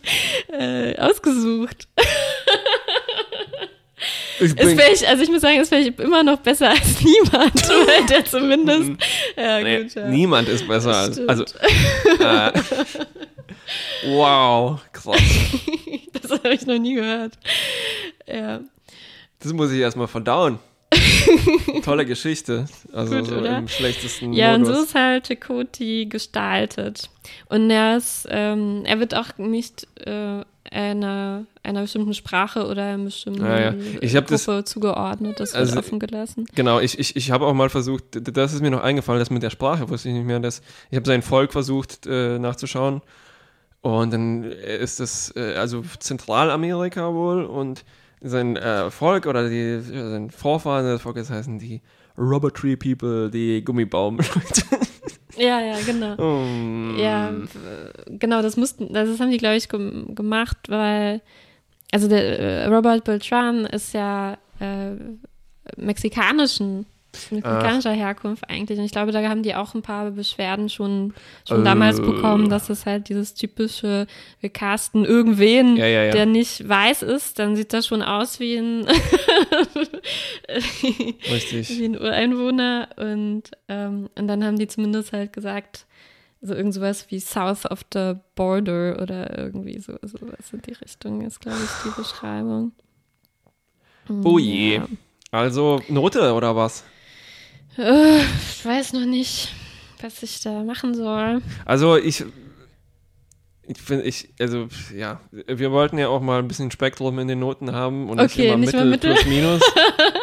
äh, 0.51 0.97
ausgesucht. 0.97 1.87
Ich 4.39 4.55
bin, 4.55 4.69
vielleicht, 4.69 5.05
also 5.07 5.23
ich 5.23 5.29
muss 5.29 5.41
sagen, 5.41 5.59
ist 5.59 5.69
vielleicht 5.69 5.99
immer 5.99 6.23
noch 6.23 6.39
besser 6.39 6.69
als 6.69 7.01
niemand, 7.03 7.55
weil 7.69 8.05
der 8.07 8.25
zumindest. 8.25 8.91
Ja, 9.37 9.59
nee, 9.61 9.83
gut, 9.83 9.95
ja. 9.95 10.07
Niemand 10.07 10.49
ist 10.49 10.67
besser 10.67 10.95
als. 10.95 11.19
Also, 11.27 11.43
äh, 12.19 12.51
wow, 14.07 14.79
krass. 14.91 15.17
Das 16.21 16.31
habe 16.31 16.53
ich 16.53 16.65
noch 16.65 16.77
nie 16.79 16.95
gehört. 16.95 17.33
Ja. 18.27 18.61
Das 19.39 19.51
muss 19.51 19.71
ich 19.71 19.79
erstmal 19.79 20.07
verdauen. 20.07 20.57
Tolle 21.83 22.05
Geschichte. 22.05 22.65
Also 22.93 23.17
Gut, 23.17 23.27
so 23.27 23.35
oder? 23.35 23.57
im 23.57 23.67
schlechtesten 23.67 24.31
Ja, 24.33 24.55
und 24.55 24.61
Modus. 24.61 24.77
so 24.77 24.83
ist 24.83 24.95
halt 24.95 25.27
Chakoti 25.27 26.05
gestaltet. 26.05 27.09
Und 27.49 27.69
er 27.69 27.97
ist, 27.97 28.25
ähm, 28.29 28.83
er 28.85 28.99
wird 28.99 29.15
auch 29.15 29.37
nicht 29.37 29.85
äh, 30.05 30.43
einer, 30.73 31.45
einer 31.63 31.81
bestimmten 31.81 32.13
Sprache 32.13 32.65
oder 32.67 32.83
einer 32.83 33.03
bestimmten 33.05 33.41
Ja, 33.45 33.59
ja. 33.71 33.73
Ich 34.01 34.15
hab 34.15 34.27
das- 34.27 34.45
Gruppe 34.45 34.63
zugeordnet. 34.65 35.39
Das 35.39 35.53
wird 35.53 35.61
Also- 35.61 35.79
offen 35.79 35.99
gelassen. 35.99 36.45
Genau, 36.55 36.79
ich, 36.79 36.97
ich, 36.99 37.15
ich 37.15 37.31
habe 37.31 37.45
auch 37.45 37.53
mal 37.53 37.69
versucht, 37.69 38.03
das 38.11 38.53
ist 38.53 38.61
mir 38.61 38.71
noch 38.71 38.81
eingefallen, 38.83 39.19
das 39.19 39.29
mit 39.29 39.43
der 39.43 39.49
Sprache 39.51 39.87
wusste 39.89 40.09
ich 40.09 40.15
nicht 40.15 40.25
mehr. 40.25 40.39
Das, 40.39 40.61
ich 40.91 40.95
habe 40.97 41.05
sein 41.07 41.21
Volk 41.21 41.51
versucht 41.53 42.05
äh, 42.07 42.39
nachzuschauen 42.39 43.01
und 43.81 44.11
dann 44.13 44.43
ist 44.43 44.99
das, 44.99 45.33
äh, 45.35 45.55
also 45.55 45.83
Zentralamerika 45.99 47.13
wohl 47.13 47.43
und 47.45 47.83
sein 48.21 48.55
äh, 48.55 48.89
Volk 48.89 49.25
oder 49.25 49.49
die, 49.49 49.79
sein 49.81 50.29
Vorfahren 50.31 50.85
des 50.85 51.01
Volkes 51.01 51.29
heißen 51.29 51.59
die 51.59 51.81
Rubber 52.17 52.53
Tree 52.53 52.75
People, 52.77 53.29
die 53.29 53.63
Gummibaumleute. 53.63 54.31
Ja, 55.37 55.59
ja, 55.61 55.77
genau. 55.85 56.15
Mm. 56.15 56.97
Ja, 56.97 57.31
genau, 58.07 58.41
das 58.41 58.57
mussten, 58.57 58.93
das 58.93 59.19
haben 59.19 59.31
die, 59.31 59.37
glaube 59.37 59.55
ich, 59.55 59.69
gem 59.69 60.13
gemacht, 60.15 60.57
weil, 60.67 61.21
also 61.91 62.07
der 62.07 62.39
äh, 62.39 62.65
Robert 62.67 63.03
Beltran 63.03 63.65
ist 63.65 63.93
ja 63.93 64.37
äh, 64.59 64.91
mexikanischen, 65.77 66.85
mexikanischer 67.31 67.91
Herkunft 67.91 68.49
eigentlich. 68.49 68.77
Und 68.79 68.85
ich 68.85 68.91
glaube, 68.91 69.11
da 69.11 69.21
haben 69.29 69.43
die 69.43 69.55
auch 69.55 69.73
ein 69.75 69.81
paar 69.81 70.11
Beschwerden 70.11 70.69
schon, 70.69 71.13
schon 71.47 71.61
Äh. 71.61 71.63
damals 71.63 72.01
bekommen, 72.01 72.49
dass 72.49 72.69
es 72.69 72.85
halt 72.85 73.09
dieses 73.09 73.33
typische, 73.33 74.07
wir 74.39 74.49
casten 74.49 75.05
irgendwen, 75.05 75.75
Ja, 75.77 75.85
ja, 75.87 76.03
ja. 76.05 76.11
der 76.11 76.25
nicht 76.25 76.67
weiß 76.67 77.01
ist, 77.03 77.39
dann 77.39 77.55
sieht 77.55 77.73
das 77.73 77.87
schon 77.87 78.01
aus 78.01 78.39
wie 78.39 78.55
ein, 78.57 78.85
wie 80.47 81.85
ein 81.85 81.97
Ureinwohner. 81.99 82.89
Und, 82.97 83.43
ähm, 83.67 84.09
und 84.17 84.27
dann 84.27 84.43
haben 84.43 84.57
die 84.57 84.67
zumindest 84.67 85.13
halt 85.13 85.33
gesagt, 85.33 85.85
so 86.41 86.53
irgend 86.53 86.73
sowas 86.73 87.05
wie 87.09 87.19
South 87.19 87.65
of 87.65 87.81
the 87.93 88.13
Border 88.35 88.99
oder 89.01 89.37
irgendwie 89.37 89.79
so, 89.79 89.93
sowas 90.01 90.51
in 90.51 90.61
die 90.61 90.73
Richtung 90.73 91.21
ist, 91.21 91.39
glaube 91.39 91.59
ich, 91.63 91.69
die 91.85 92.01
Beschreibung. 92.01 92.73
Oh 94.25 94.37
je. 94.37 94.75
Ja. 94.75 94.87
Also 95.31 95.81
Note 95.87 96.33
oder 96.33 96.55
was? 96.55 96.83
Äh, 97.77 98.19
Ich 98.51 98.65
weiß 98.65 98.93
noch 98.93 99.05
nicht, 99.05 99.49
was 100.01 100.21
ich 100.23 100.41
da 100.41 100.63
machen 100.63 100.93
soll. 100.93 101.41
Also 101.65 101.97
ich, 101.97 102.23
ich 103.65 103.77
finde, 103.77 104.03
ich, 104.05 104.29
also 104.39 104.67
ja, 104.95 105.19
wir 105.31 105.71
wollten 105.71 105.97
ja 105.97 106.07
auch 106.09 106.21
mal 106.21 106.39
ein 106.39 106.47
bisschen 106.47 106.71
Spektrum 106.71 107.17
in 107.19 107.27
den 107.27 107.39
Noten 107.39 107.71
haben 107.71 108.09
und 108.09 108.19
Okay, 108.19 108.47
immer 108.47 108.57
nicht 108.57 108.73
Mittel, 108.73 108.89
Mittel. 108.89 109.13
plus 109.13 109.25
minus. 109.25 109.61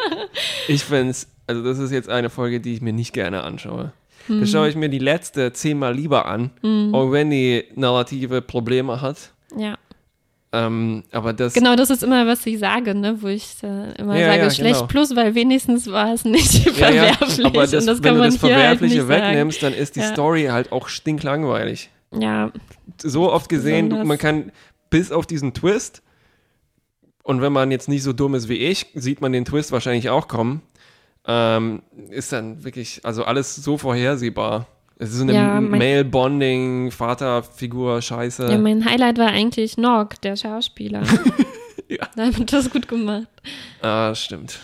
ich 0.67 0.83
finde 0.83 1.11
es, 1.11 1.27
also 1.47 1.63
das 1.63 1.79
ist 1.79 1.91
jetzt 1.91 2.09
eine 2.09 2.29
Folge, 2.29 2.59
die 2.59 2.73
ich 2.73 2.81
mir 2.81 2.93
nicht 2.93 3.13
gerne 3.13 3.43
anschaue. 3.43 3.91
Hm. 4.27 4.41
Da 4.41 4.45
schaue 4.45 4.69
ich 4.69 4.75
mir 4.75 4.89
die 4.89 4.99
letzte 4.99 5.51
zehnmal 5.53 5.95
lieber 5.95 6.27
an, 6.27 6.51
auch 6.93 7.11
wenn 7.11 7.31
die 7.31 7.63
narrative 7.75 8.41
Probleme 8.41 9.01
hat. 9.01 9.31
Ja, 9.57 9.77
Ähm, 10.53 11.03
aber 11.11 11.31
das, 11.31 11.53
genau, 11.53 11.75
das 11.77 11.89
ist 11.89 12.03
immer, 12.03 12.27
was 12.27 12.45
ich 12.45 12.59
sage, 12.59 12.93
ne? 12.93 13.21
wo 13.21 13.27
ich 13.27 13.55
äh, 13.63 13.93
immer 13.93 14.17
Ja, 14.19 14.27
sage, 14.27 14.41
ja, 14.43 14.49
schlecht 14.49 14.75
genau. 14.75 14.87
plus, 14.87 15.15
weil 15.15 15.33
wenigstens 15.33 15.89
war 15.89 16.13
es 16.13 16.25
nicht 16.25 16.65
ja, 16.77 16.89
ja, 16.89 17.03
verwerflich. 17.13 17.45
aber 17.45 17.67
das, 17.67 17.73
und 17.73 17.85
das 17.87 18.03
wenn 18.03 18.13
du 18.15 18.19
man 18.19 18.31
das 18.31 18.43
halt 18.43 18.51
Verwerfliche 18.53 19.05
sagen. 19.05 19.09
wegnimmst, 19.09 19.63
dann 19.63 19.73
ist 19.73 19.95
die. 19.95 20.01
Story 20.01 20.45
halt 20.51 20.71
auch 20.73 20.89
stinklangweilig. 20.89 21.89
Ja, 22.19 22.51
so 23.01 23.31
oft 23.31 23.47
gesehen, 23.47 23.89
du, 23.89 24.03
man 24.03 24.17
kann 24.17 24.51
bis 24.89 25.11
auf 25.13 25.25
diesen 25.25 25.53
Twist, 25.53 26.03
und 27.23 27.41
wenn 27.41 27.53
man 27.53 27.71
jetzt 27.71 27.87
nicht 27.87 28.03
so 28.03 28.13
dumm 28.13 28.35
ist 28.35 28.49
wie 28.49 28.57
ich, 28.57 28.87
sieht 28.95 29.21
man 29.21 29.31
den 29.31 29.45
Twist 29.45 29.71
wahrscheinlich 29.71 30.09
auch 30.09 30.27
kommen, 30.27 30.61
ähm, 31.25 31.81
ist 32.09 32.33
dann 32.33 32.63
wirklich, 32.63 33.01
also 33.03 33.23
alles 33.23 33.55
so 33.55 33.77
vorhersehbar. 33.77 34.67
Es 35.03 35.09
ist 35.09 35.15
so 35.17 35.23
eine 35.23 35.33
Ja, 35.33 35.59
Male-Bonding, 35.59 36.91
Vaterfigur, 36.91 38.03
Scheiße. 38.03 38.51
ja, 38.51 38.57
mein 38.59 38.85
Highlight 38.85 39.17
war 39.17 39.29
eigentlich 39.29 39.75
Nog, 39.77 40.09
der 40.21 40.35
Schauspieler. 40.35 41.03
Ja. 41.87 42.07
Da 42.15 42.27
hat 42.27 42.53
das 42.53 42.69
gut 42.69 42.87
gemacht. 42.87 43.27
ah, 43.81 44.15
stimmt. 44.15 44.59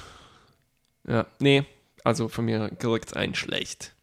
Ja, 1.06 1.26
nee, 1.40 1.66
also 2.06 2.30
von 2.30 2.46
mir 2.46 2.70
kriegt's 2.80 3.12
ein 3.12 3.36
schlecht. 3.36 3.94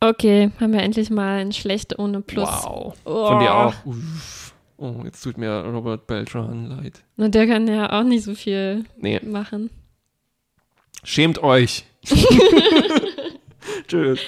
Okay, 0.00 0.50
haben 0.58 0.72
wir 0.72 0.80
endlich 0.82 1.10
mal 1.10 1.40
ein 1.40 1.52
Schlecht 1.52 1.98
ohne 1.98 2.22
Plus. 2.22 2.48
Wow. 2.48 2.94
Oh. 3.04 3.26
Von 3.26 3.40
dir 3.40 3.54
auch. 3.54 3.74
Uff. 3.84 4.54
Oh, 4.78 4.94
jetzt 5.04 5.22
tut 5.22 5.36
mir 5.36 5.50
Robert 5.62 6.06
Beltran 6.06 6.64
leid. 6.70 7.02
Na, 7.16 7.28
der 7.28 7.46
kann 7.46 7.68
ja 7.68 7.92
auch 8.00 8.02
nicht 8.04 8.24
so 8.24 8.34
viel 8.34 8.86
Nee, 8.96 9.20
machen. 9.22 9.68
schämt 11.02 11.42
euch. 11.42 11.84
Tschüss. 13.88 14.20